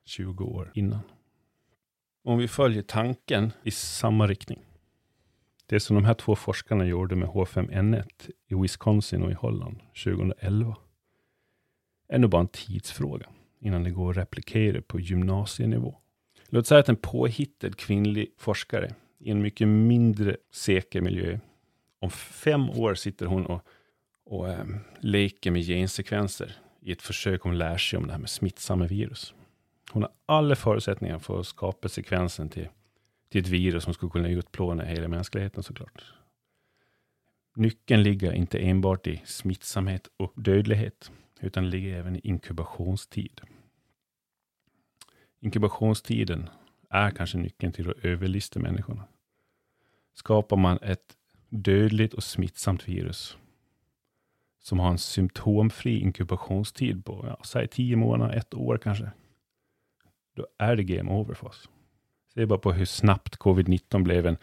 [0.05, 1.01] 20 år innan.
[2.25, 4.65] Om vi följer tanken i samma riktning.
[5.67, 10.77] Det som de här två forskarna gjorde med H5N1 i Wisconsin och i Holland 2011
[12.09, 13.27] är nog bara en tidsfråga
[13.61, 15.97] innan det går att replikera på gymnasienivå.
[16.49, 21.39] Låt säga att en påhittad kvinnlig forskare i en mycket mindre säker miljö,
[21.99, 23.67] om fem år sitter hon och,
[24.25, 24.65] och äh,
[25.01, 29.35] leker med gensekvenser i ett försök att lära sig om det här med smittsamma virus.
[29.93, 32.69] Hon har alla förutsättningar för att skapa sekvensen till,
[33.29, 36.05] till ett virus som skulle kunna utplåna hela mänskligheten såklart.
[37.57, 41.11] Nyckeln ligger inte enbart i smittsamhet och dödlighet,
[41.41, 43.41] utan ligger även i inkubationstid.
[45.41, 46.49] Inkubationstiden
[46.91, 49.05] är kanske nyckeln till att överlista människorna.
[50.15, 51.17] Skapar man ett
[51.49, 53.37] dödligt och smittsamt virus
[54.61, 59.11] som har en symptomfri inkubationstid på, ja, säg tio månader, ett år kanske,
[60.37, 61.69] då är det game over för oss.
[62.35, 64.37] Se bara på hur snabbt covid-19 blev en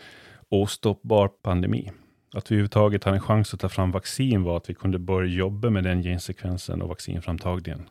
[0.50, 1.92] ostoppbar pandemi.
[2.34, 5.30] Att vi överhuvudtaget hade en chans att ta fram vaccin var att vi kunde börja
[5.30, 7.90] jobba med den gensekvensen och vaccinframtagningen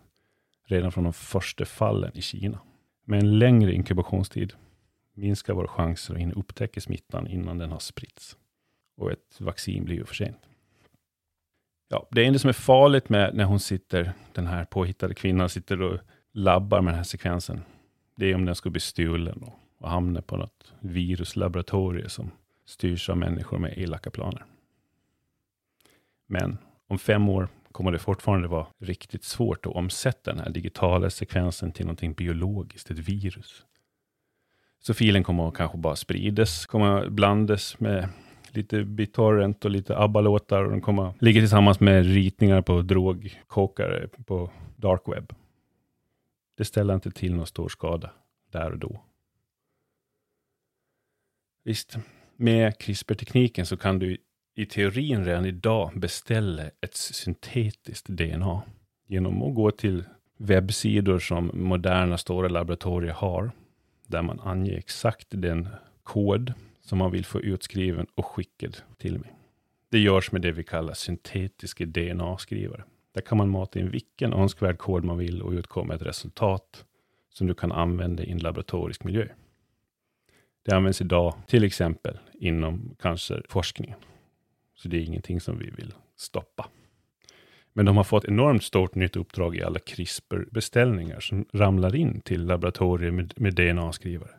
[0.67, 2.61] redan från de första fallen i Kina.
[3.05, 4.53] Med en längre inkubationstid
[5.15, 8.37] minskar våra chanser att hinna upptäcka smittan innan den har spritts.
[8.97, 10.41] Och ett vaccin blir ju för sent.
[11.89, 15.83] Ja, det enda som är farligt med när hon sitter, den här påhittade kvinnan, sitter
[15.83, 15.99] och
[16.33, 17.63] labbar med den här sekvensen,
[18.17, 22.31] det är om den skulle bli stulen och, och hamna på något viruslaboratorium som
[22.67, 24.45] styrs av människor med elaka planer.
[26.27, 31.11] Men om fem år kommer det fortfarande vara riktigt svårt att omsätta den här digitala
[31.11, 33.65] sekvensen till någonting biologiskt, ett virus.
[34.81, 38.09] Så filen kommer kanske bara spridas, kommer blandas med
[38.51, 44.51] lite BitTorrent och lite ABBA-låtar och de kommer ligga tillsammans med ritningar på drogkokare på
[44.77, 45.33] dark web.
[46.57, 48.11] Det ställer inte till någon stor skada
[48.51, 49.01] där och då.
[51.65, 51.97] Visst,
[52.37, 54.17] med CRISPR-tekniken så kan du
[54.55, 58.63] i teorin redan idag beställa ett syntetiskt DNA
[59.07, 60.05] genom att gå till
[60.37, 63.51] webbsidor som moderna stora laboratorier har,
[64.07, 65.69] där man anger exakt den
[66.03, 69.33] kod som man vill få utskriven och skickad till mig.
[69.89, 72.85] Det görs med det vi kallar syntetiska DNA-skrivare.
[73.17, 76.85] Där kan man mata in vilken önskvärd kod man vill och utkomma ett resultat
[77.31, 79.29] som du kan använda i en laboratorisk miljö.
[80.63, 83.99] Det används idag till exempel inom cancerforskningen.
[84.75, 86.69] Så det är ingenting som vi vill stoppa.
[87.73, 92.47] Men de har fått enormt stort nytt uppdrag i alla CRISPR-beställningar som ramlar in till
[92.47, 94.35] laboratorier med, med DNA-skrivare.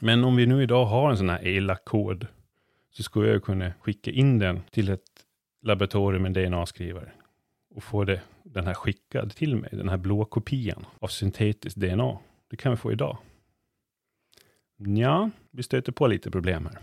[0.00, 2.26] Men om vi nu idag har en sån här elak kod
[2.90, 5.26] så skulle jag kunna skicka in den till ett
[5.62, 7.12] laboratorium med DNA-skrivare
[7.74, 12.18] och få det, den här skickad till mig, den här blå kopian av syntetiskt DNA.
[12.50, 13.18] Det kan vi få idag.
[14.76, 16.78] Ja, vi stöter på lite problem här.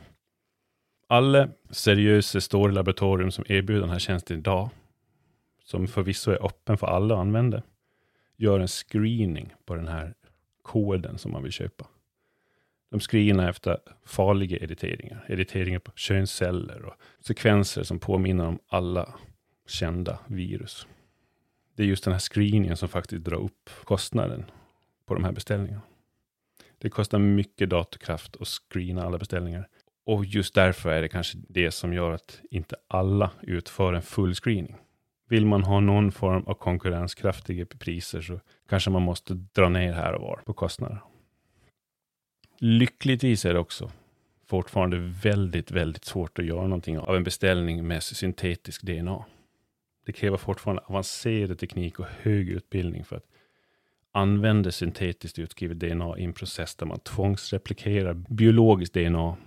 [1.08, 4.70] Alla seriösa stora laboratorium som erbjuder den här tjänsten idag,
[5.64, 7.64] som förvisso är öppen för alla att använda,
[8.38, 10.14] gör en screening på den här
[10.62, 11.88] koden som man vill köpa.
[12.92, 19.16] De screenar efter farliga editeringar, editeringar på könsceller och sekvenser som påminner om alla
[19.70, 20.88] kända virus.
[21.76, 24.46] Det är just den här screeningen som faktiskt drar upp kostnaden
[25.06, 25.82] på de här beställningarna.
[26.78, 29.68] Det kostar mycket datorkraft att screena alla beställningar.
[30.06, 34.36] Och just därför är det kanske det som gör att inte alla utför en full
[34.36, 34.76] screening.
[35.30, 38.40] Vill man ha någon form av konkurrenskraftiga priser så
[38.70, 41.02] kanske man måste dra ner här och var på kostnader.
[42.60, 43.92] Lyckligtvis är det också
[44.46, 49.26] fortfarande väldigt, väldigt svårt att göra någonting av en beställning med syntetisk DNA.
[50.08, 53.28] Det kräver fortfarande avancerad teknik och hög utbildning för att
[54.12, 59.38] använda syntetiskt utskrivet DNA i en process där man tvångsreplikerar biologiskt DNA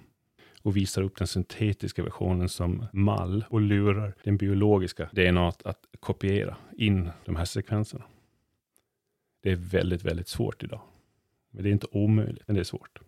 [0.63, 5.87] och visar upp den syntetiska versionen som mall och lurar den biologiska DNA att, att
[6.01, 8.05] kopiera in de här sekvenserna.
[9.43, 10.81] Det är väldigt, väldigt svårt idag.
[11.51, 13.01] Men det är inte omöjligt, men det är svårt.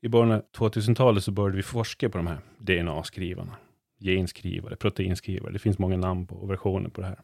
[0.00, 3.56] I början av 2000-talet så började vi forska på de här DNA-skrivarna.
[4.00, 5.52] Genskrivare, proteinskrivare.
[5.52, 7.20] Det finns många namn på och versioner på det här.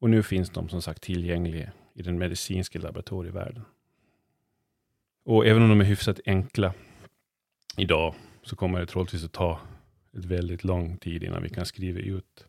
[0.00, 3.64] Och nu finns de som sagt tillgängliga i den medicinska laboratorievärlden.
[5.24, 6.74] Och även om de är hyfsat enkla
[7.76, 9.60] idag så kommer det troligtvis att ta
[10.12, 12.46] ett väldigt lång tid innan vi kan skriva ut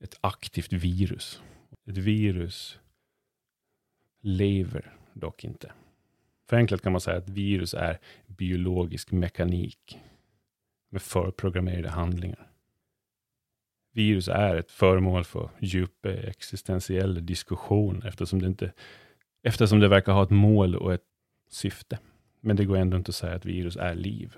[0.00, 1.42] ett aktivt virus.
[1.86, 2.78] Ett virus
[4.20, 5.72] lever dock inte.
[6.48, 9.98] Förenklat kan man säga att virus är biologisk mekanik
[10.92, 12.48] med förprogrammerade handlingar.
[13.92, 18.72] Virus är ett föremål för djupa existentiella diskussioner eftersom det, inte,
[19.42, 21.04] eftersom det verkar ha ett mål och ett
[21.48, 21.98] syfte.
[22.40, 24.36] Men det går ändå inte att säga att virus är liv.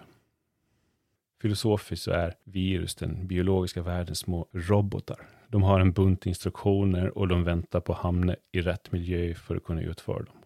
[1.42, 5.28] Filosofiskt så är virus den biologiska världens små robotar.
[5.48, 9.57] De har en bunt instruktioner och de väntar på att hamna i rätt miljö för
[9.57, 10.36] att kunna utföra dem.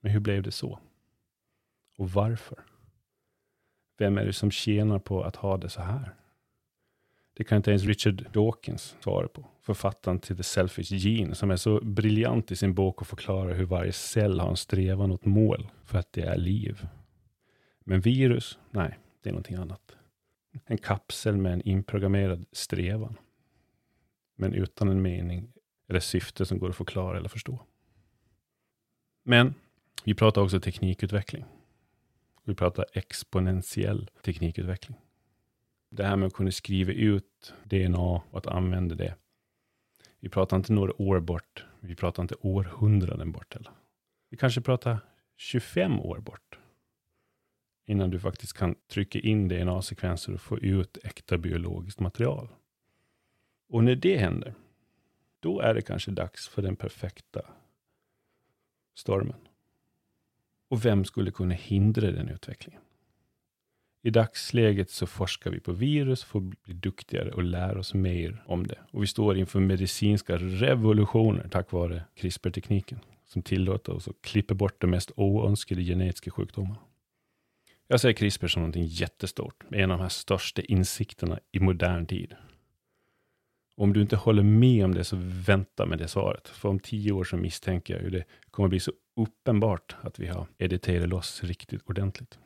[0.00, 0.78] Men hur blev det så?
[1.96, 2.58] Och varför?
[4.00, 6.14] Vem är det som tjänar på att ha det så här?
[7.34, 11.56] Det kan inte ens Richard Dawkins svara på, författaren till The Selfish Gene, som är
[11.56, 15.68] så briljant i sin bok och förklarar hur varje cell har en strävan åt mål
[15.84, 16.86] för att det är liv.
[17.80, 19.96] Men virus, nej, det är någonting annat.
[20.64, 23.16] En kapsel med en inprogrammerad strävan.
[24.36, 25.52] Men utan en mening
[25.88, 27.58] eller syfte som går att förklara eller förstå.
[29.22, 29.54] Men
[30.04, 31.44] vi pratar också teknikutveckling.
[32.44, 34.98] Vi pratar exponentiell teknikutveckling.
[35.90, 39.14] Det här med att kunna skriva ut DNA och att använda det.
[40.20, 41.64] Vi pratar inte några år bort.
[41.80, 43.72] Vi pratar inte århundraden bort heller.
[44.30, 45.00] Vi kanske pratar
[45.36, 46.58] 25 år bort.
[47.86, 52.48] Innan du faktiskt kan trycka in DNA-sekvenser och få ut äkta biologiskt material.
[53.68, 54.54] Och när det händer,
[55.40, 57.42] då är det kanske dags för den perfekta
[58.94, 59.48] stormen.
[60.70, 62.80] Och vem skulle kunna hindra den utvecklingen?
[64.02, 68.42] I dagsläget så forskar vi på virus för att bli duktigare och lära oss mer
[68.46, 68.78] om det.
[68.90, 74.80] Och vi står inför medicinska revolutioner tack vare CRISPR-tekniken som tillåter oss att klippa bort
[74.80, 76.80] de mest oönskade genetiska sjukdomarna.
[77.88, 82.34] Jag ser CRISPR som någonting jättestort, en av de här största insikterna i modern tid.
[83.76, 86.48] Om du inte håller med om det, så vänta med det svaret.
[86.48, 90.26] För om tio år så misstänker jag hur det kommer bli så uppenbart att vi
[90.26, 92.38] har editerat loss riktigt ordentligt.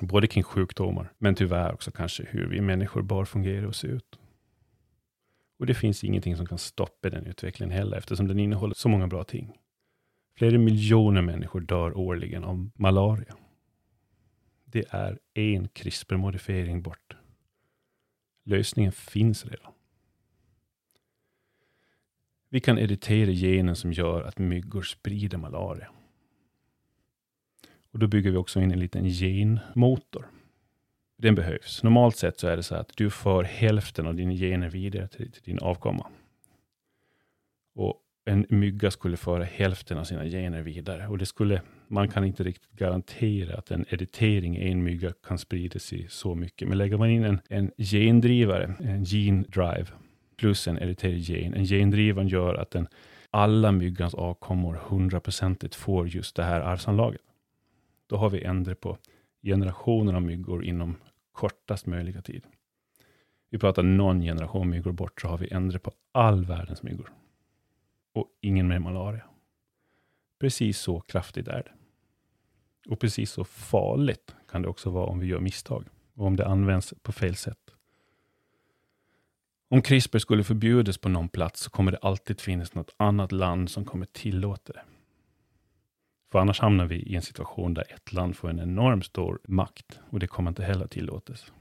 [0.00, 4.18] Både kring sjukdomar, men tyvärr också kanske hur vi människor bör fungera och se ut.
[5.58, 9.06] Och det finns ingenting som kan stoppa den utvecklingen heller, eftersom den innehåller så många
[9.06, 9.58] bra ting.
[10.36, 13.36] Flera miljoner människor dör årligen av malaria.
[14.64, 17.16] Det är en CRISPR-modifiering bort.
[18.44, 19.72] Lösningen finns redan.
[22.56, 25.88] Vi kan editera genen som gör att myggor sprider malaria.
[27.92, 30.26] Och då bygger vi också in en liten genmotor.
[31.18, 31.82] Den behövs.
[31.82, 35.32] Normalt sett så är det så att du för hälften av dina gener vidare till,
[35.32, 36.06] till din avkomma.
[37.74, 41.06] Och en mygga skulle föra hälften av sina gener vidare.
[41.06, 45.38] Och det skulle, man kan inte riktigt garantera att en editering i en mygga kan
[45.38, 46.68] sprida sig så mycket.
[46.68, 49.86] Men lägger man in en, en gendrivare, en gene drive,
[50.36, 51.54] plus en editerad gen.
[51.54, 52.88] En gendrivaren gör att den,
[53.30, 57.20] alla myggans avkommor hundraprocentigt får just det här arvsanlaget.
[58.06, 58.98] Då har vi ändrat på
[59.42, 60.96] generationer av myggor inom
[61.32, 62.46] kortast möjliga tid.
[63.50, 67.12] Vi pratar någon generation myggor bort, så har vi ändrat på all världens myggor.
[68.12, 69.24] Och ingen mer malaria.
[70.38, 71.72] Precis så kraftigt är det.
[72.90, 75.84] Och precis så farligt kan det också vara om vi gör misstag.
[76.14, 77.75] Och om det används på fel sätt.
[79.68, 83.70] Om CRISPR skulle förbjudas på någon plats så kommer det alltid finnas något annat land
[83.70, 84.82] som kommer tillåta det.
[86.32, 90.00] För annars hamnar vi i en situation där ett land får en enormt stor makt
[90.10, 91.52] och det kommer inte heller tillåtas.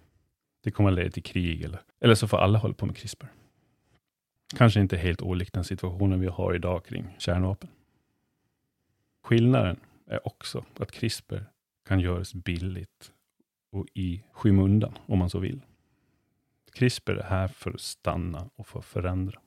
[0.64, 3.28] Det kommer leda till krig eller, eller så får alla hålla på med CRISPR.
[4.56, 7.70] Kanske inte helt olikt den situationen vi har idag kring kärnvapen.
[9.24, 11.46] Skillnaden är också att CRISPR
[11.88, 13.12] kan göras billigt
[13.72, 15.62] och i skymundan om man så vill.
[16.76, 19.40] CRISPR är här för att stanna och för att förändra.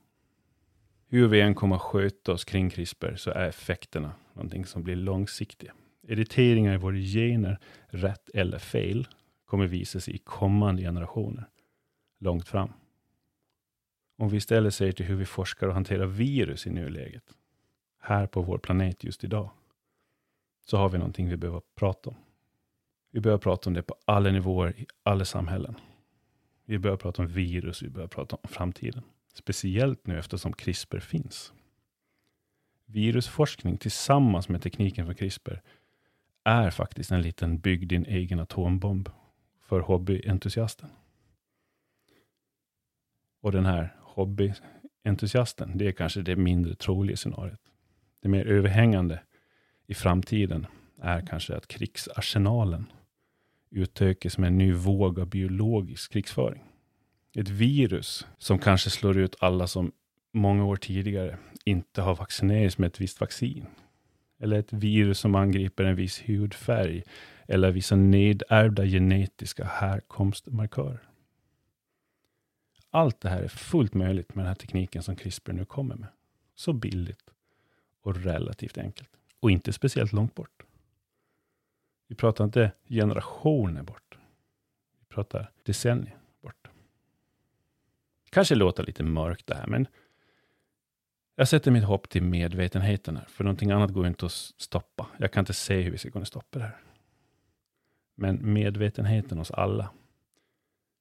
[1.08, 4.96] Hur vi än kommer att sköta oss kring CRISPR så är effekterna någonting som blir
[4.96, 5.74] långsiktiga.
[6.02, 7.58] Editeringar i våra gener,
[7.88, 9.08] rätt eller fel,
[9.44, 11.48] kommer visa sig i kommande generationer
[12.18, 12.72] långt fram.
[14.16, 17.24] Om vi istället ser till hur vi forskar och hanterar virus i nuläget,
[18.00, 19.50] här på vår planet just idag,
[20.66, 22.16] så har vi någonting vi behöver prata om.
[23.10, 25.74] Vi behöver prata om det på alla nivåer i alla samhällen.
[26.68, 29.02] Vi börjar prata om virus, vi börjar prata om framtiden.
[29.34, 31.52] Speciellt nu eftersom CRISPR finns.
[32.86, 35.62] Virusforskning tillsammans med tekniken för CRISPR
[36.44, 39.08] är faktiskt en liten bygg din egen atombomb
[39.60, 40.88] för hobbyentusiasten.
[43.40, 47.60] Och den här hobbyentusiasten, det är kanske det mindre troliga scenariot.
[48.20, 49.20] Det mer överhängande
[49.86, 50.66] i framtiden
[51.00, 52.86] är kanske att krigsarsenalen
[53.70, 56.62] utökas med en ny våg av biologisk krigsföring.
[57.34, 59.92] Ett virus som kanske slår ut alla som
[60.32, 63.66] många år tidigare inte har vaccinerats med ett visst vaccin.
[64.40, 67.02] Eller ett virus som angriper en viss hudfärg
[67.48, 71.08] eller vissa nedärvda genetiska härkomstmarkörer.
[72.90, 76.08] Allt det här är fullt möjligt med den här tekniken som CRISPR nu kommer med.
[76.54, 77.30] Så billigt
[78.02, 79.10] och relativt enkelt.
[79.40, 80.57] Och inte speciellt långt bort.
[82.08, 84.18] Vi pratar inte generationer bort.
[85.00, 86.68] Vi pratar decennier bort.
[88.30, 89.86] Kanske låter lite mörkt det här, men
[91.36, 95.06] jag sätter mitt hopp till medvetenheten här, för någonting annat går inte att stoppa.
[95.18, 96.80] Jag kan inte se hur vi ska kunna stoppa det här.
[98.14, 99.90] Men medvetenheten hos alla.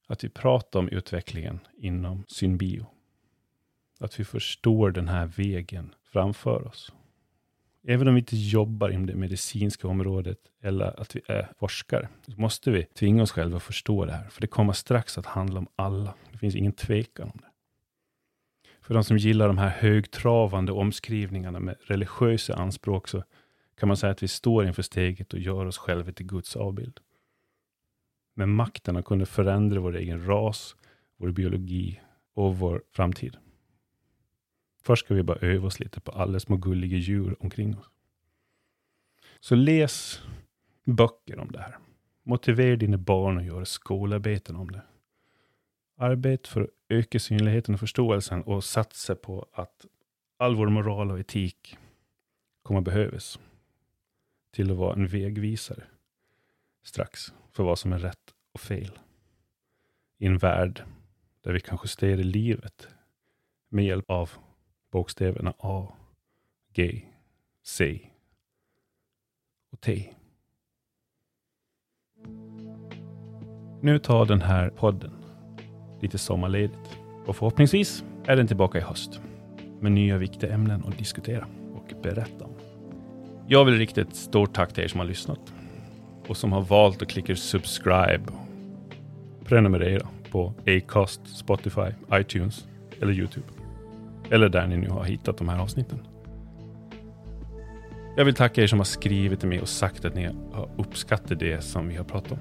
[0.08, 2.86] Att vi pratar om utvecklingen inom synbio.
[4.00, 6.94] Att vi förstår den här vägen framför oss.
[7.90, 12.42] Även om vi inte jobbar inom det medicinska området eller att vi är forskare, så
[12.42, 14.30] måste vi tvinga oss själva att förstå det här.
[14.30, 16.14] För det kommer strax att handla om alla.
[16.32, 17.48] Det finns ingen tvekan om det.
[18.82, 23.24] För de som gillar de här högtravande omskrivningarna med religiösa anspråk, så
[23.80, 27.00] kan man säga att vi står inför steget och gör oss själva till Guds avbild.
[28.36, 30.76] Med makten att kunna förändra vår egen ras,
[31.18, 32.02] vår biologi
[32.34, 33.38] och vår framtid.
[34.88, 37.90] Först ska vi bara öva oss lite på alla små gulliga djur omkring oss.
[39.40, 40.22] Så läs
[40.84, 41.78] böcker om det här.
[42.24, 44.82] Motivera dina barn att göra skolarbeten om det.
[45.98, 49.86] Arbeta för att öka synligheten och förståelsen och satsa på att
[50.38, 51.78] all vår moral och etik
[52.64, 53.40] kommer behövas
[54.52, 55.84] till att vara en vägvisare
[56.84, 59.00] strax för vad som är rätt och fel.
[60.18, 60.84] I en värld
[61.42, 62.88] där vi kan justera livet
[63.70, 64.30] med hjälp av
[64.98, 65.88] bokstäverna A,
[66.74, 67.02] G,
[67.64, 68.00] C
[69.72, 70.14] och T.
[73.82, 75.12] Nu tar den här podden
[76.02, 79.22] lite sommarledigt och förhoppningsvis är den tillbaka i höst
[79.80, 82.54] med nya viktiga ämnen att diskutera och berätta om.
[83.48, 85.54] Jag vill rikta ett stort tack till er som har lyssnat
[86.28, 88.24] och som har valt att klicka subscribe
[89.46, 92.68] prenumerera på Acast, Spotify, iTunes
[93.02, 93.57] eller Youtube.
[94.30, 96.00] Eller där ni nu har hittat de här avsnitten.
[98.18, 101.40] Jag vill tacka er som har skrivit till mig och sagt att ni har uppskattat
[101.40, 102.40] det som vi har pratat om.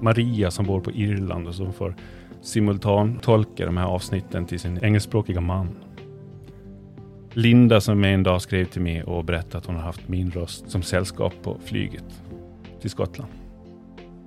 [0.00, 1.96] Maria som bor på Irland och som får
[2.40, 5.68] simultantolka de här avsnitten till sin engelskspråkiga man.
[7.32, 10.70] Linda som en dag skrev till mig och berättade att hon har haft min röst
[10.70, 12.22] som sällskap på flyget
[12.80, 13.32] till Skottland.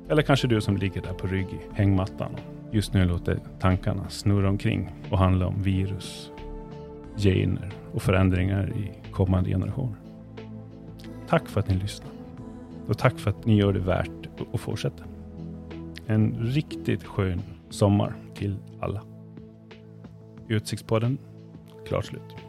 [0.10, 4.10] Eller kanske du som ligger där på rygg i hängmattan och just nu låter tankarna
[4.10, 6.32] snurra omkring och handla om virus,
[7.18, 9.96] gener och förändringar i kommande generationer.
[11.28, 12.12] Tack för att ni lyssnar.
[12.88, 15.04] Och tack för att ni gör det värt att fortsätta.
[16.08, 19.02] En riktigt skön sommar till alla.
[20.48, 21.18] Utsiktspodden,
[21.88, 22.43] klart slut.